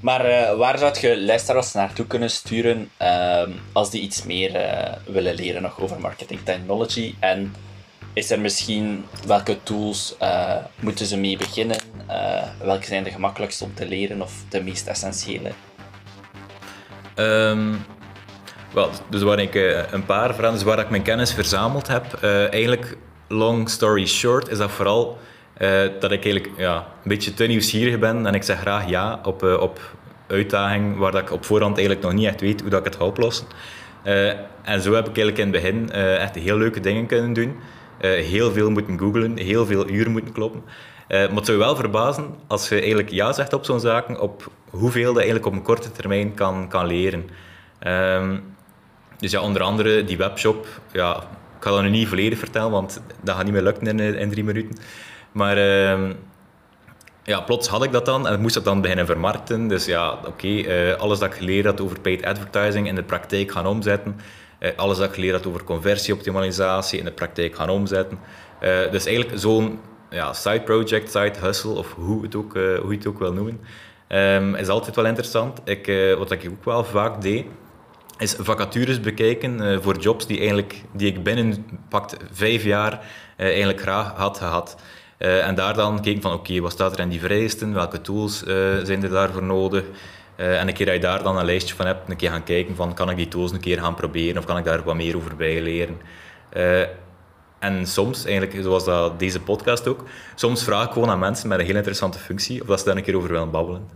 Maar 0.01 0.29
uh, 0.29 0.57
waar 0.57 0.79
zou 0.79 1.01
je 1.01 1.21
luisteraars 1.21 1.73
naartoe 1.73 2.07
kunnen 2.07 2.31
sturen 2.31 2.91
ehm, 2.97 3.51
als 3.73 3.91
die 3.91 4.01
iets 4.01 4.25
meer 4.25 4.53
willen 5.07 5.35
leren 5.35 5.63
nog 5.63 5.81
over 5.81 6.01
marketing 6.01 6.41
technology? 6.45 7.15
En 7.19 7.55
is 8.13 8.31
er 8.31 8.41
misschien 8.41 9.05
welke 9.27 9.63
tools 9.63 10.17
moeten 10.81 11.07
ze 11.07 11.17
mee 11.17 11.37
beginnen? 11.37 11.77
welke 12.63 12.87
zijn 12.87 13.05
de 13.05 13.11
gemakkelijkste 13.11 13.65
om 13.65 13.75
te 13.75 13.87
leren 13.87 14.23
of 14.23 14.33
de 14.49 14.63
meest 14.63 14.87
essentiële? 14.87 15.51
Um, 17.17 17.85
wel, 18.73 18.91
dus 19.11 19.23
waar 19.23 19.39
ik 19.39 19.55
een 19.91 20.05
paar 20.07 20.35
vragen, 20.35 20.53
dus 20.53 20.63
waar 20.63 20.79
ik 20.79 20.91
mijn 20.91 21.03
kennis 21.03 21.33
verzameld 21.33 21.87
heb, 21.87 22.23
eigenlijk 22.51 22.97
long 23.29 23.69
story 23.71 24.07
short, 24.07 24.49
is 24.49 24.59
dat 24.59 24.71
vooral 24.71 25.19
uh, 25.59 25.81
dat 26.01 26.13
ik 26.13 26.25
eigenlijk 26.25 26.51
ja, 26.57 26.77
een 26.77 27.09
beetje 27.09 27.35
te 27.35 27.45
nieuwsgierig 27.45 27.99
ben 27.99 28.27
en 28.27 28.35
ik 28.35 28.43
zeg 28.43 28.59
graag 28.61 28.89
ja 28.89 29.21
op, 29.23 29.43
op 29.43 29.81
uitdaging 30.27 30.97
waar 30.97 31.13
dat 31.13 31.21
ik 31.21 31.33
op 31.33 31.45
voorhand 31.45 31.77
eigenlijk 31.77 32.07
nog 32.07 32.15
niet 32.15 32.27
echt 32.27 32.41
weet 32.41 32.61
hoe 32.61 32.71
dat 32.71 32.79
ik 32.79 32.85
het 32.85 32.97
ga 32.97 33.05
oplossen. 33.05 33.47
en 34.63 34.81
zo 34.83 34.93
heb 34.93 35.09
ik 35.09 35.17
eigenlijk 35.17 35.39
in 35.39 35.53
het 35.53 35.63
begin 35.63 35.91
echt 36.19 36.35
heel 36.35 36.57
leuke 36.57 36.81
dingen 36.81 37.07
kunnen 37.07 37.33
doen. 37.33 37.57
heel 38.01 38.53
veel 38.53 38.71
moeten 38.71 38.99
googlen, 38.99 39.39
heel 39.39 39.67
veel 39.67 39.89
uren 39.89 40.13
moeten 40.13 40.33
kloppen. 40.33 40.63
Uh, 41.09 41.19
maar 41.19 41.37
het 41.37 41.47
zou 41.47 41.59
je 41.59 41.65
wel 41.65 41.77
verbazen 41.77 42.35
als 42.47 42.69
je 42.69 42.75
eigenlijk 42.75 43.11
ja 43.11 43.33
zegt 43.33 43.53
op 43.53 43.65
zo'n 43.65 43.81
zaken, 43.81 44.21
op 44.21 44.51
hoeveel 44.71 45.07
dat 45.07 45.17
eigenlijk 45.17 45.47
op 45.47 45.53
een 45.53 45.63
korte 45.63 45.91
termijn 45.91 46.35
kan, 46.35 46.69
kan 46.69 46.87
leren. 46.87 47.29
Um, 47.87 48.57
dus 49.19 49.31
ja, 49.31 49.41
onder 49.41 49.63
andere 49.63 50.05
die 50.05 50.17
webshop, 50.17 50.67
ja, 50.93 51.17
ik 51.57 51.65
ga 51.65 51.71
dat 51.71 51.83
nu 51.83 51.89
niet 51.89 52.09
volledig 52.09 52.39
vertellen, 52.39 52.71
want 52.71 53.03
dat 53.23 53.35
gaat 53.35 53.45
niet 53.45 53.53
meer 53.53 53.63
lukken 53.63 53.87
in, 53.87 54.01
in 54.01 54.31
drie 54.31 54.45
minuten. 54.45 54.79
Maar 55.33 55.59
uh, 55.59 56.11
ja, 57.29 57.41
plots 57.41 57.69
had 57.69 57.85
ik 57.85 57.93
dat 57.93 58.07
dan 58.07 58.27
en 58.27 58.33
ik 58.33 58.39
moest 58.39 58.55
dat 58.55 58.65
dan 58.65 58.81
beginnen 58.81 59.07
vermarkten. 59.07 59.69
Dus 59.69 59.85
ja, 59.85 60.19
oké, 60.27 60.61
eh, 60.61 60.95
alles 60.95 61.19
dat 61.19 61.29
ik 61.29 61.39
geleerd 61.39 61.65
had 61.65 61.81
over 61.81 62.01
paid 62.01 62.25
advertising 62.25 62.87
in 62.87 62.95
de 62.95 63.03
praktijk 63.03 63.51
gaan 63.51 63.67
omzetten. 63.67 64.21
Uh, 64.61 64.71
alles 64.77 64.99
dat 64.99 65.09
ik 65.09 65.15
geleerd 65.15 65.35
had 65.37 65.47
over 65.47 65.65
conversieoptimalisatie 65.65 66.99
in 66.99 67.05
de 67.05 67.13
praktijk 67.13 67.57
gaan 67.57 67.71
omzetten. 67.71 68.19
dus 68.91 69.07
eigenlijk 69.07 69.39
zo'n 69.39 69.81
ja, 70.11 70.33
side 70.33 70.61
project, 70.61 71.11
side 71.11 71.39
hustle 71.41 71.71
of 71.71 71.95
hoe, 71.95 72.23
het 72.23 72.35
ook, 72.35 72.53
hoe 72.53 72.91
je 72.91 72.97
het 72.97 73.07
ook 73.07 73.19
wil 73.19 73.33
noemen. 73.33 73.61
Um, 74.09 74.55
is 74.55 74.69
altijd 74.69 74.97
wel 74.97 75.07
interessant. 75.07 75.61
Ik, 75.65 76.15
wat 76.19 76.31
ik 76.31 76.47
ook 76.51 76.65
wel 76.65 76.85
vaak 76.85 77.23
deed, 77.23 77.47
is 78.19 78.37
vacatures 78.39 79.01
bekijken 79.01 79.83
voor 79.83 79.99
jobs 79.99 80.27
die, 80.27 80.39
eigenlijk, 80.39 80.83
die 80.93 81.09
ik 81.09 81.23
binnen 81.23 81.67
pakt 81.89 82.17
vijf 82.33 82.65
jaar 82.65 83.01
eigenlijk 83.37 83.81
graag 83.81 84.13
had 84.13 84.39
gehad. 84.39 84.77
En 85.19 85.55
daar 85.55 85.75
dan 85.75 86.03
kijken 86.03 86.23
van 86.23 86.33
oké, 86.33 86.61
wat 86.61 86.73
staat 86.73 86.93
er 86.93 87.01
in 87.01 87.09
die 87.09 87.21
vereisten, 87.21 87.75
welke 87.75 88.01
tools 88.01 88.39
zijn 88.83 89.03
er 89.03 89.11
daarvoor 89.11 89.43
nodig. 89.43 89.85
en 90.37 90.69
een 90.69 90.75
keer 90.75 90.87
dat 90.87 90.95
je 90.95 91.01
daar 91.01 91.23
dan 91.23 91.39
een 91.39 91.45
lijstje 91.45 91.75
van 91.75 91.87
hebt, 91.87 92.11
een 92.11 92.17
keer 92.17 92.31
gaan 92.31 92.45
kijken 92.45 92.77
van 92.77 92.95
kan 92.95 93.11
ik 93.11 93.17
die 93.17 93.29
tools 93.29 93.53
een 93.53 93.61
keer 93.61 93.79
gaan 93.79 93.95
proberen 93.95 94.39
of 94.39 94.45
kan 94.45 94.59
ik 94.59 94.65
daar 94.65 94.83
wat 94.83 94.95
meer 94.95 95.17
over 95.17 95.37
bijleren. 95.37 96.01
En 97.59 97.87
soms, 97.87 98.25
eigenlijk 98.25 98.63
zoals 98.63 98.85
dat, 98.85 99.19
deze 99.19 99.41
podcast 99.41 99.89
ook, 99.89 100.05
soms 100.35 100.65
vraag 100.65 100.87
ik 100.87 100.93
gewoon 100.93 101.11
aan 101.11 101.19
mensen 101.19 101.49
met 101.49 101.59
een 101.59 101.67
heel 101.67 101.77
interessante 101.77 102.19
functie 102.19 102.61
of 102.61 102.67
dat 102.67 102.79
ze 102.79 102.85
daar 102.85 102.97
een 102.97 103.03
keer 103.03 103.17
over 103.17 103.33
willen 103.33 103.51
babbelen. 103.51 103.89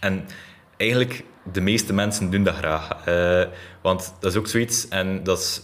En 0.00 0.26
eigenlijk, 0.76 1.24
de 1.52 1.60
meeste 1.60 1.92
mensen 1.92 2.30
doen 2.30 2.44
dat 2.44 2.54
graag. 2.54 2.88
Want 3.82 4.14
dat 4.20 4.32
is 4.32 4.38
ook 4.38 4.46
zoiets, 4.46 4.88
en 4.88 5.22
dat, 5.22 5.38
is, 5.38 5.62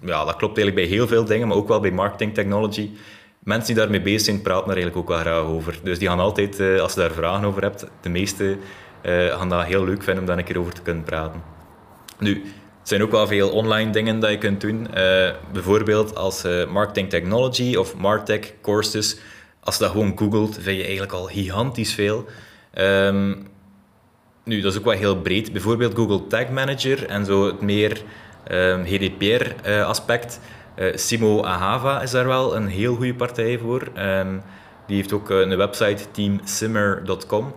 ja, 0.00 0.24
dat 0.24 0.36
klopt 0.36 0.58
eigenlijk 0.58 0.88
bij 0.88 0.96
heel 0.96 1.06
veel 1.06 1.24
dingen, 1.24 1.48
maar 1.48 1.56
ook 1.56 1.68
wel 1.68 1.80
bij 1.80 1.90
marketing 1.90 2.34
technology. 2.34 2.90
Mensen 3.42 3.74
die 3.74 3.82
daarmee 3.82 4.00
bezig 4.00 4.20
zijn, 4.20 4.42
praten 4.42 4.66
daar 4.66 4.76
eigenlijk 4.76 4.96
ook 4.96 5.08
wel 5.08 5.18
graag 5.18 5.44
over. 5.44 5.80
Dus 5.82 5.98
die 5.98 6.08
gaan 6.08 6.18
altijd, 6.18 6.60
uh, 6.60 6.80
als 6.80 6.94
je 6.94 7.00
daar 7.00 7.10
vragen 7.10 7.44
over 7.44 7.62
hebt, 7.62 7.86
de 8.00 8.08
meeste 8.08 8.56
uh, 9.02 9.26
gaan 9.26 9.48
dat 9.48 9.64
heel 9.64 9.84
leuk 9.84 10.02
vinden 10.02 10.22
om 10.22 10.26
daar 10.26 10.38
een 10.38 10.44
keer 10.44 10.58
over 10.58 10.72
te 10.72 10.82
kunnen 10.82 11.02
praten. 11.02 11.42
Nu, 12.18 12.32
er 12.32 12.88
zijn 12.88 13.02
ook 13.02 13.10
wel 13.10 13.26
veel 13.26 13.50
online 13.50 13.90
dingen 13.90 14.20
dat 14.20 14.30
je 14.30 14.38
kunt 14.38 14.60
doen. 14.60 14.80
Uh, 14.80 15.30
bijvoorbeeld 15.52 16.16
als 16.16 16.42
marketing 16.68 17.10
technology 17.10 17.76
of 17.76 17.96
martech 17.96 18.52
courses. 18.62 19.16
Als 19.60 19.76
je 19.76 19.82
dat 19.82 19.92
gewoon 19.92 20.18
googelt, 20.18 20.54
vind 20.60 20.76
je 20.76 20.82
eigenlijk 20.82 21.12
al 21.12 21.24
gigantisch 21.24 21.94
veel. 21.94 22.26
Um, 22.74 23.46
nu, 24.44 24.60
dat 24.60 24.72
is 24.72 24.78
ook 24.78 24.84
wel 24.84 24.94
heel 24.94 25.16
breed. 25.16 25.52
Bijvoorbeeld 25.52 25.94
Google 25.94 26.26
Tag 26.26 26.48
Manager 26.48 27.06
en 27.06 27.24
zo 27.24 27.46
het 27.46 27.60
meer 27.60 28.02
um, 28.50 28.84
GDPR-aspect. 28.84 30.40
Uh, 30.42 30.42
uh, 30.42 30.61
Simo 30.94 31.42
Ahava 31.42 32.02
is 32.02 32.10
daar 32.10 32.26
wel 32.26 32.56
een 32.56 32.66
heel 32.66 32.94
goede 32.94 33.14
partij 33.14 33.58
voor. 33.58 33.88
Um, 33.98 34.42
die 34.86 34.96
heeft 34.96 35.12
ook 35.12 35.30
een 35.30 35.56
website, 35.56 36.10
teamsimmer.com. 36.10 37.54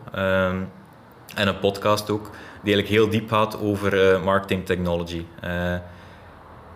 en 1.35 1.47
een 1.47 1.59
podcast 1.59 2.09
ook 2.09 2.31
die 2.63 2.73
eigenlijk 2.73 2.87
heel 2.87 3.09
diep 3.09 3.29
gaat 3.29 3.59
over 3.59 4.13
uh, 4.13 4.23
marketing 4.23 4.65
technology. 4.65 5.25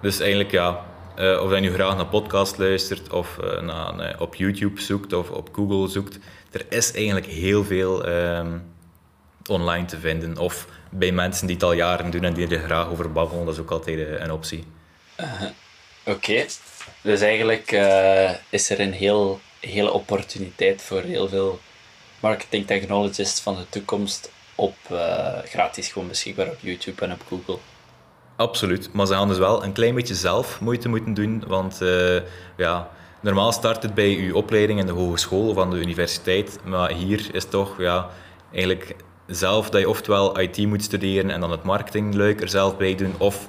Dus 0.01 0.19
eigenlijk 0.19 0.51
ja, 0.51 0.85
of 1.17 1.53
je 1.53 1.59
nu 1.59 1.73
graag 1.73 1.95
naar 1.95 2.05
podcast 2.05 2.57
luistert 2.57 3.13
of 3.13 3.39
naar, 3.61 4.15
op 4.19 4.35
YouTube 4.35 4.81
zoekt 4.81 5.13
of 5.13 5.29
op 5.29 5.49
Google 5.51 5.87
zoekt, 5.87 6.19
er 6.51 6.65
is 6.69 6.91
eigenlijk 6.93 7.25
heel 7.25 7.63
veel 7.63 8.07
um, 8.07 8.63
online 9.49 9.85
te 9.85 9.99
vinden. 9.99 10.37
Of 10.37 10.67
bij 10.89 11.11
mensen 11.11 11.47
die 11.47 11.55
het 11.55 11.65
al 11.65 11.73
jaren 11.73 12.11
doen 12.11 12.23
en 12.23 12.33
die 12.33 12.47
er 12.47 12.63
graag 12.63 12.89
over 12.89 13.11
babbelen, 13.11 13.45
dat 13.45 13.53
is 13.53 13.59
ook 13.59 13.71
altijd 13.71 14.19
een 14.21 14.31
optie. 14.31 14.63
Oké, 16.09 16.45
dus 17.01 17.21
eigenlijk 17.21 17.71
is 18.49 18.69
er 18.69 18.79
een 18.79 18.93
heel, 18.93 19.39
hele 19.59 19.91
opportuniteit 19.91 20.81
voor 20.81 21.01
heel 21.01 21.27
veel 21.27 21.59
marketing 22.19 22.67
technologists 22.67 23.41
van 23.41 23.55
de 23.55 23.69
toekomst 23.69 24.31
op, 24.55 24.75
uh, 24.91 25.37
gratis 25.43 25.91
gewoon 25.91 26.07
beschikbaar 26.07 26.47
op 26.47 26.57
YouTube 26.59 27.05
en 27.05 27.11
op 27.11 27.21
Google. 27.27 27.57
Absoluut, 28.35 28.93
maar 28.93 29.07
ze 29.07 29.13
gaan 29.13 29.27
dus 29.27 29.37
wel 29.37 29.63
een 29.63 29.71
klein 29.71 29.95
beetje 29.95 30.15
zelf 30.15 30.59
moeite 30.59 30.89
moeten 30.89 31.13
doen, 31.13 31.43
want 31.47 31.81
uh, 31.81 32.21
ja, 32.57 32.89
normaal 33.21 33.51
start 33.51 33.83
het 33.83 33.93
bij 33.93 34.15
uw 34.15 34.35
opleiding 34.35 34.79
in 34.79 34.85
de 34.85 34.91
hogeschool 34.91 35.49
of 35.49 35.57
aan 35.57 35.69
de 35.69 35.77
universiteit, 35.77 36.59
maar 36.63 36.91
hier 36.91 37.29
is 37.35 37.45
toch 37.45 37.81
ja, 37.81 38.09
eigenlijk 38.51 38.95
zelf 39.27 39.69
dat 39.69 39.81
je 39.81 39.89
oftewel 39.89 40.39
IT 40.39 40.57
moet 40.57 40.83
studeren 40.83 41.31
en 41.31 41.39
dan 41.39 41.51
het 41.51 41.63
marketingluik 41.63 42.41
er 42.41 42.49
zelf 42.49 42.77
bij 42.77 42.95
doen, 42.95 43.15
of 43.17 43.47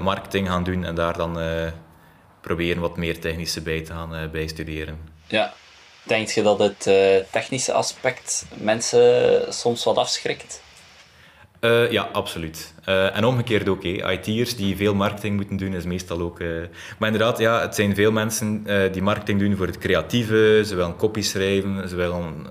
marketing 0.00 0.48
gaan 0.48 0.64
doen 0.64 0.84
en 0.84 0.94
daar 0.94 1.16
dan 1.16 1.38
proberen 2.46 2.80
wat 2.80 2.96
meer 2.96 3.20
technische 3.20 3.60
bij 3.60 3.80
te 3.80 3.92
gaan 3.92 4.30
bijstuderen. 4.30 4.98
Ja, 5.26 5.54
Denk 6.06 6.28
je 6.28 6.42
dat 6.42 6.58
het 6.58 6.86
uh, 6.88 7.16
technische 7.30 7.72
aspect 7.72 8.46
mensen 8.54 9.44
soms 9.52 9.84
wat 9.84 9.96
afschrikt? 9.96 10.62
Uh, 11.60 11.90
ja, 11.90 12.08
absoluut. 12.12 12.74
Uh, 12.88 13.16
en 13.16 13.24
omgekeerd 13.24 13.68
ook. 13.68 13.84
IT'ers 13.84 14.56
die 14.56 14.76
veel 14.76 14.94
marketing 14.94 15.36
moeten 15.36 15.56
doen, 15.56 15.74
is 15.74 15.84
meestal 15.84 16.20
ook... 16.20 16.38
Maar 16.98 17.10
inderdaad, 17.12 17.38
ja, 17.38 17.60
het 17.60 17.74
zijn 17.74 17.94
veel 17.94 18.12
mensen 18.12 18.66
die 18.92 19.02
marketing 19.02 19.40
doen 19.40 19.56
voor 19.56 19.66
het 19.66 19.78
creatieve. 19.78 20.62
Ze 20.66 20.74
willen 20.74 20.96
copy 20.96 21.22
schrijven, 21.22 21.88
ze 21.88 21.96
willen 21.96 22.46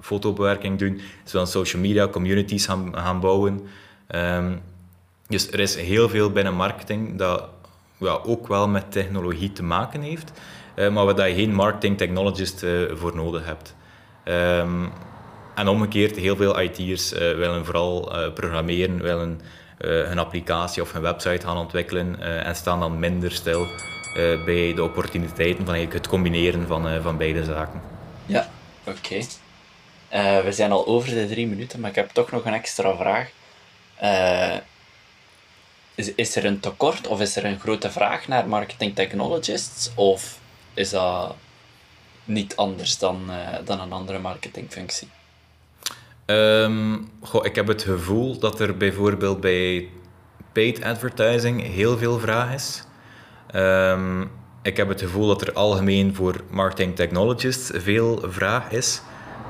fotobewerking 0.00 0.78
doen. 0.78 1.00
Ze 1.24 1.32
willen 1.32 1.48
social 1.48 1.82
media 1.82 2.08
communities 2.08 2.66
gaan, 2.66 2.92
gaan 2.94 3.20
bouwen. 3.20 3.68
Um, 4.14 4.60
dus 5.26 5.50
er 5.50 5.60
is 5.60 5.76
heel 5.76 6.08
veel 6.08 6.30
binnen 6.30 6.54
marketing 6.54 7.18
dat 7.18 7.48
ja, 8.02 8.20
ook 8.24 8.48
wel 8.48 8.68
met 8.68 8.92
technologie 8.92 9.52
te 9.52 9.62
maken 9.62 10.00
heeft. 10.00 10.32
Eh, 10.74 10.88
maar 10.88 11.14
waar 11.14 11.28
je 11.28 11.34
geen 11.34 11.54
marketing 11.54 11.98
technologist 11.98 12.62
eh, 12.62 12.70
voor 12.92 13.16
nodig 13.16 13.44
hebt. 13.44 13.74
Um, 14.24 14.92
en 15.54 15.68
omgekeerd, 15.68 16.16
heel 16.16 16.36
veel 16.36 16.60
IT'ers 16.60 17.12
uh, 17.12 17.18
willen 17.18 17.64
vooral 17.64 18.12
programmeren, 18.34 19.02
willen 19.02 19.40
hun 19.78 20.18
applicatie 20.18 20.82
of 20.82 20.92
hun 20.92 21.02
website 21.02 21.46
gaan 21.46 21.56
ontwikkelen 21.56 22.20
en 22.44 22.56
staan 22.56 22.80
dan 22.80 22.98
minder 22.98 23.32
stil 23.32 23.66
bij 24.44 24.72
de 24.74 24.82
opportuniteiten 24.82 25.66
van 25.66 25.74
het 25.74 26.08
combineren 26.08 26.66
van, 26.66 27.02
van 27.02 27.16
beide 27.16 27.44
zaken. 27.44 27.80
Ja, 28.26 28.48
oké. 28.84 29.18
we 30.44 30.52
zijn 30.52 30.72
al 30.72 30.86
over 30.86 31.08
de 31.08 31.26
drie 31.26 31.46
minuten, 31.46 31.80
maar 31.80 31.90
ik 31.90 31.96
heb 31.96 32.10
toch 32.10 32.30
nog 32.30 32.44
een 32.44 32.54
extra 32.54 32.96
vraag. 32.96 33.30
Is, 35.94 36.14
is 36.14 36.36
er 36.36 36.44
een 36.44 36.60
tekort 36.60 37.06
of 37.06 37.20
is 37.20 37.36
er 37.36 37.44
een 37.44 37.60
grote 37.60 37.90
vraag 37.90 38.28
naar 38.28 38.48
marketing 38.48 38.94
technologists? 38.94 39.90
Of 39.94 40.38
is 40.74 40.90
dat 40.90 41.36
niet 42.24 42.56
anders 42.56 42.98
dan, 42.98 43.26
uh, 43.28 43.36
dan 43.64 43.80
een 43.80 43.92
andere 43.92 44.18
marketingfunctie? 44.18 45.08
Um, 46.26 47.10
ik 47.42 47.54
heb 47.54 47.66
het 47.66 47.82
gevoel 47.82 48.38
dat 48.38 48.60
er 48.60 48.76
bijvoorbeeld 48.76 49.40
bij 49.40 49.88
paid 50.52 50.82
advertising 50.82 51.62
heel 51.62 51.98
veel 51.98 52.18
vraag 52.18 52.54
is. 52.54 52.84
Um, 53.54 54.30
ik 54.62 54.76
heb 54.76 54.88
het 54.88 55.00
gevoel 55.00 55.26
dat 55.26 55.42
er 55.42 55.52
algemeen 55.52 56.14
voor 56.14 56.40
marketing 56.50 56.96
technologists 56.96 57.70
veel 57.74 58.24
vraag 58.28 58.70
is. 58.70 59.02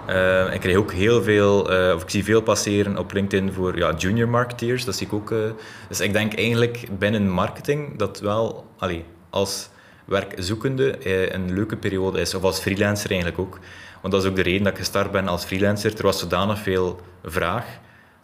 Uh, 0.09 0.55
ik 0.55 0.61
krijg 0.61 0.77
ook 0.77 0.93
heel 0.93 1.23
veel, 1.23 1.73
uh, 1.73 1.95
of 1.95 2.03
ik 2.03 2.11
zie 2.11 2.25
veel 2.25 2.43
passeren 2.43 2.99
op 2.99 3.13
LinkedIn 3.13 3.53
voor 3.53 3.77
ja, 3.77 3.95
junior 3.95 4.29
marketeers. 4.29 4.85
Dat 4.85 4.97
zie 4.97 5.07
ik 5.07 5.13
ook. 5.13 5.31
Uh, 5.31 5.51
dus 5.89 6.01
ik 6.01 6.13
denk 6.13 6.35
eigenlijk 6.35 6.99
binnen 6.99 7.31
marketing 7.31 7.99
dat 7.99 8.21
wel, 8.21 8.67
allee, 8.79 9.05
als 9.31 9.69
werkzoekende 10.05 10.97
eh, 10.97 11.33
een 11.33 11.55
leuke 11.55 11.77
periode 11.77 12.21
is. 12.21 12.35
Of 12.35 12.43
als 12.43 12.61
freelancer 12.61 13.11
eigenlijk 13.11 13.41
ook. 13.41 13.59
Want 14.01 14.15
dat 14.15 14.23
is 14.23 14.29
ook 14.29 14.37
de 14.37 14.43
reden 14.43 14.63
dat 14.63 14.73
ik 14.73 14.79
gestart 14.79 15.11
ben 15.11 15.29
als 15.29 15.45
freelancer. 15.45 15.97
Er 15.97 16.03
was 16.03 16.19
zodanig 16.19 16.59
veel 16.59 17.01
vraag 17.25 17.67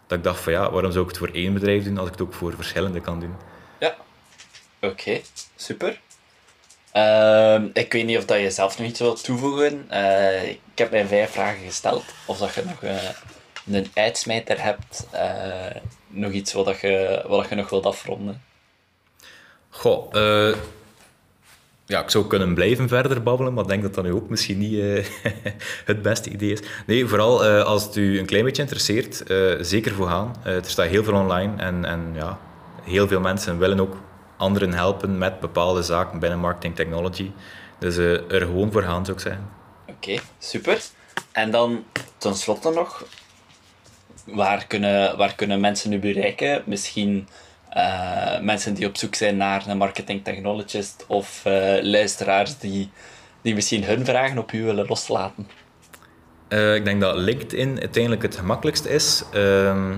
dat 0.07 0.17
ik 0.17 0.23
dacht 0.23 0.39
van 0.39 0.53
ja, 0.53 0.71
waarom 0.71 0.91
zou 0.91 1.03
ik 1.03 1.09
het 1.09 1.19
voor 1.19 1.29
één 1.33 1.53
bedrijf 1.53 1.83
doen 1.83 1.97
als 1.97 2.07
ik 2.07 2.11
het 2.11 2.21
ook 2.21 2.33
voor 2.33 2.53
verschillende 2.55 3.01
kan 3.01 3.19
doen? 3.19 3.35
Ja, 3.79 3.95
oké, 4.81 5.19
super. 5.55 5.99
Uh, 6.93 7.59
ik 7.73 7.93
weet 7.93 8.05
niet 8.05 8.17
of 8.17 8.25
dat 8.25 8.39
je 8.39 8.51
zelf 8.51 8.77
nog 8.77 8.87
iets 8.87 8.99
wilt 8.99 9.23
toevoegen. 9.23 9.87
Heb 10.79 10.91
mij 10.91 11.05
vijf 11.05 11.31
vragen 11.31 11.65
gesteld. 11.65 12.03
Of 12.25 12.37
dat 12.37 12.53
je 12.53 12.63
nog 12.65 12.83
uh, 12.83 13.75
een 13.75 13.87
uitsmijter 13.93 14.63
hebt. 14.63 15.07
nog 16.07 16.31
iets 16.31 16.53
wat, 16.53 16.65
dat 16.65 16.79
je, 16.79 17.23
wat 17.27 17.39
dat 17.41 17.49
je 17.49 17.55
nog 17.55 17.69
wilt 17.69 17.85
afronden. 17.85 18.41
Goh, 19.69 20.13
ja, 21.85 22.01
ik 22.01 22.09
zou 22.09 22.27
kunnen 22.27 22.53
blijven 22.53 22.87
verder 22.87 23.23
babbelen, 23.23 23.53
maar 23.53 23.63
ik 23.63 23.69
denk 23.69 23.81
dat 23.81 23.93
dat 23.93 24.03
nu 24.03 24.13
ook 24.13 24.29
misschien 24.29 24.57
niet 24.57 25.05
het 25.91 26.01
beste 26.01 26.29
idee 26.29 26.51
is. 26.51 26.61
Nee, 26.85 27.05
vooral 27.05 27.43
als 27.45 27.83
het 27.83 27.95
u 27.95 28.19
een 28.19 28.25
klein 28.25 28.43
beetje 28.43 28.61
interesseert, 28.61 29.23
zeker 29.61 29.93
voor 29.93 30.07
gaan. 30.07 30.35
er 30.43 30.65
staat 30.65 30.87
heel 30.87 31.03
veel 31.03 31.13
online 31.13 31.61
en, 31.61 31.85
en 31.85 32.11
ja, 32.13 32.39
heel 32.83 33.07
veel 33.07 33.19
mensen 33.19 33.57
willen 33.57 33.79
ook 33.79 33.95
anderen 34.37 34.73
helpen 34.73 35.17
met 35.17 35.39
bepaalde 35.39 35.83
zaken 35.83 36.19
binnen 36.19 36.39
marketing 36.39 36.75
technology. 36.75 37.31
Dus 37.79 37.97
er 37.97 38.41
gewoon 38.41 38.71
voor 38.71 38.83
gaan, 38.83 39.05
zou 39.05 39.17
ik 39.17 39.23
zeggen. 39.23 39.58
Oké, 39.99 40.19
super. 40.37 40.81
En 41.31 41.51
dan 41.51 41.83
tenslotte 42.17 42.69
nog, 42.69 43.05
waar 44.25 44.67
kunnen, 44.67 45.17
waar 45.17 45.35
kunnen 45.35 45.59
mensen 45.59 45.89
nu 45.89 45.99
bereiken? 45.99 46.63
Misschien 46.65 47.27
uh, 47.77 48.39
mensen 48.39 48.73
die 48.73 48.87
op 48.87 48.97
zoek 48.97 49.15
zijn 49.15 49.37
naar 49.37 49.67
een 49.67 49.77
marketing 49.77 50.23
technologist 50.23 51.05
of 51.07 51.43
uh, 51.47 51.77
luisteraars 51.81 52.57
die, 52.57 52.89
die 53.41 53.55
misschien 53.55 53.83
hun 53.83 54.05
vragen 54.05 54.37
op 54.37 54.51
u 54.51 54.63
willen 54.63 54.85
loslaten? 54.87 55.47
Uh, 56.49 56.75
ik 56.75 56.85
denk 56.85 57.01
dat 57.01 57.15
LinkedIn 57.15 57.79
uiteindelijk 57.79 58.21
het 58.21 58.35
gemakkelijkst 58.35 58.85
is. 58.85 59.23
Ehm, 59.33 59.97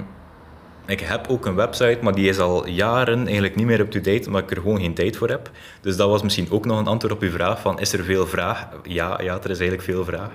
ik 0.92 1.00
heb 1.00 1.28
ook 1.30 1.46
een 1.46 1.56
website, 1.56 1.98
maar 2.02 2.16
die 2.16 2.30
is 2.30 2.40
al 2.40 2.68
jaren 2.68 3.24
eigenlijk 3.24 3.56
niet 3.56 3.66
meer 3.66 3.80
up-to-date, 3.80 4.28
omdat 4.28 4.42
ik 4.42 4.52
er 4.52 4.58
gewoon 4.62 4.80
geen 4.80 4.94
tijd 4.94 5.18
voor 5.18 5.30
heb. 5.30 5.50
Dus 5.82 5.96
dat 5.96 6.10
was 6.10 6.22
misschien 6.22 6.48
ook 6.52 6.66
nog 6.66 6.80
een 6.80 6.88
antwoord 6.88 7.14
op 7.14 7.22
uw 7.22 7.32
vraag 7.32 7.62
van, 7.62 7.80
is 7.80 7.94
er 7.94 8.04
veel 8.04 8.28
vraag? 8.28 8.68
Ja, 8.84 9.20
ja 9.22 9.34
er 9.44 9.50
is 9.50 9.60
eigenlijk 9.60 9.82
veel 9.82 10.06
vraag. 10.06 10.30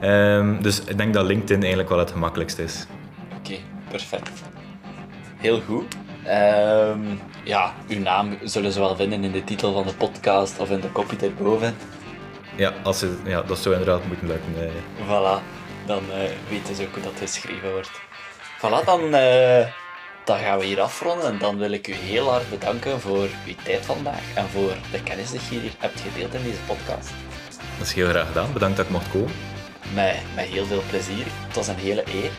Ehm, 0.00 0.62
dus 0.62 0.80
ik 0.84 0.98
denk 0.98 1.14
dat 1.14 1.24
LinkedIn 1.26 1.58
eigenlijk 1.60 1.88
wel 1.88 1.98
het 1.98 2.10
gemakkelijkste 2.10 2.62
is. 2.62 2.86
Oké, 3.38 3.54
perfect. 3.90 4.30
Heel 5.36 5.60
goed. 5.66 5.94
Ehm, 6.24 7.00
ja, 7.44 7.74
uw 7.88 7.98
naam 8.00 8.38
zullen 8.42 8.72
ze 8.72 8.78
wel 8.80 8.96
vinden 8.96 9.24
in 9.24 9.32
de 9.32 9.44
titel 9.44 9.72
van 9.72 9.86
de 9.86 9.94
podcast 9.94 10.58
of 10.58 10.70
in 10.70 10.80
de 10.80 10.88
kopie 10.90 11.18
erboven. 11.18 11.74
Ja, 12.56 12.72
als 12.82 12.98
ze, 12.98 13.16
ja 13.24 13.42
dat 13.42 13.58
zou 13.58 13.74
inderdaad 13.74 14.06
moeten 14.06 14.26
lukken. 14.26 14.52
eh. 14.58 15.06
Voilà, 15.06 15.42
dan 15.86 16.02
eh, 16.12 16.30
weten 16.48 16.74
ze 16.74 16.82
ook 16.82 16.94
hoe 16.94 17.02
dat 17.02 17.12
geschreven 17.18 17.70
wordt. 17.72 17.90
Voilà, 18.58 18.84
dan, 18.84 19.14
eh, 19.14 19.66
dan 20.24 20.38
gaan 20.38 20.58
we 20.58 20.64
hier 20.64 20.80
afronden. 20.80 21.26
En 21.26 21.38
dan 21.38 21.58
wil 21.58 21.70
ik 21.70 21.88
u 21.88 21.92
heel 21.92 22.30
hard 22.30 22.50
bedanken 22.50 23.00
voor 23.00 23.28
uw 23.46 23.54
tijd 23.64 23.84
vandaag 23.84 24.34
en 24.34 24.48
voor 24.48 24.74
de 24.90 25.02
kennis 25.02 25.30
die 25.30 25.40
je 25.50 25.60
hier 25.60 25.72
hebt 25.78 26.00
gedeeld 26.00 26.34
in 26.34 26.42
deze 26.42 26.62
podcast. 26.66 27.10
Dat 27.78 27.86
is 27.86 27.92
heel 27.92 28.08
graag 28.08 28.26
gedaan. 28.26 28.52
Bedankt 28.52 28.76
dat 28.76 28.86
ik 28.86 28.92
mocht 28.92 29.10
komen. 29.10 29.32
Met, 29.94 30.16
met 30.34 30.44
heel 30.44 30.66
veel 30.66 30.82
plezier. 30.88 31.24
Het 31.46 31.56
was 31.56 31.68
een 31.68 31.76
hele 31.76 32.04
eer. 32.06 32.30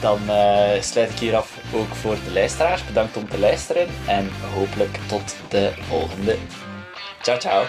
Dan 0.00 0.28
eh, 0.28 0.82
sluit 0.82 1.10
ik 1.10 1.18
hier 1.18 1.36
af 1.36 1.58
ook 1.74 1.94
voor 1.94 2.16
de 2.24 2.32
luisteraars. 2.32 2.86
Bedankt 2.86 3.16
om 3.16 3.28
te 3.28 3.38
luisteren 3.38 3.88
en 4.06 4.30
hopelijk 4.54 4.98
tot 5.06 5.36
de 5.48 5.72
volgende. 5.88 6.36
Ciao, 7.22 7.38
ciao. 7.38 7.64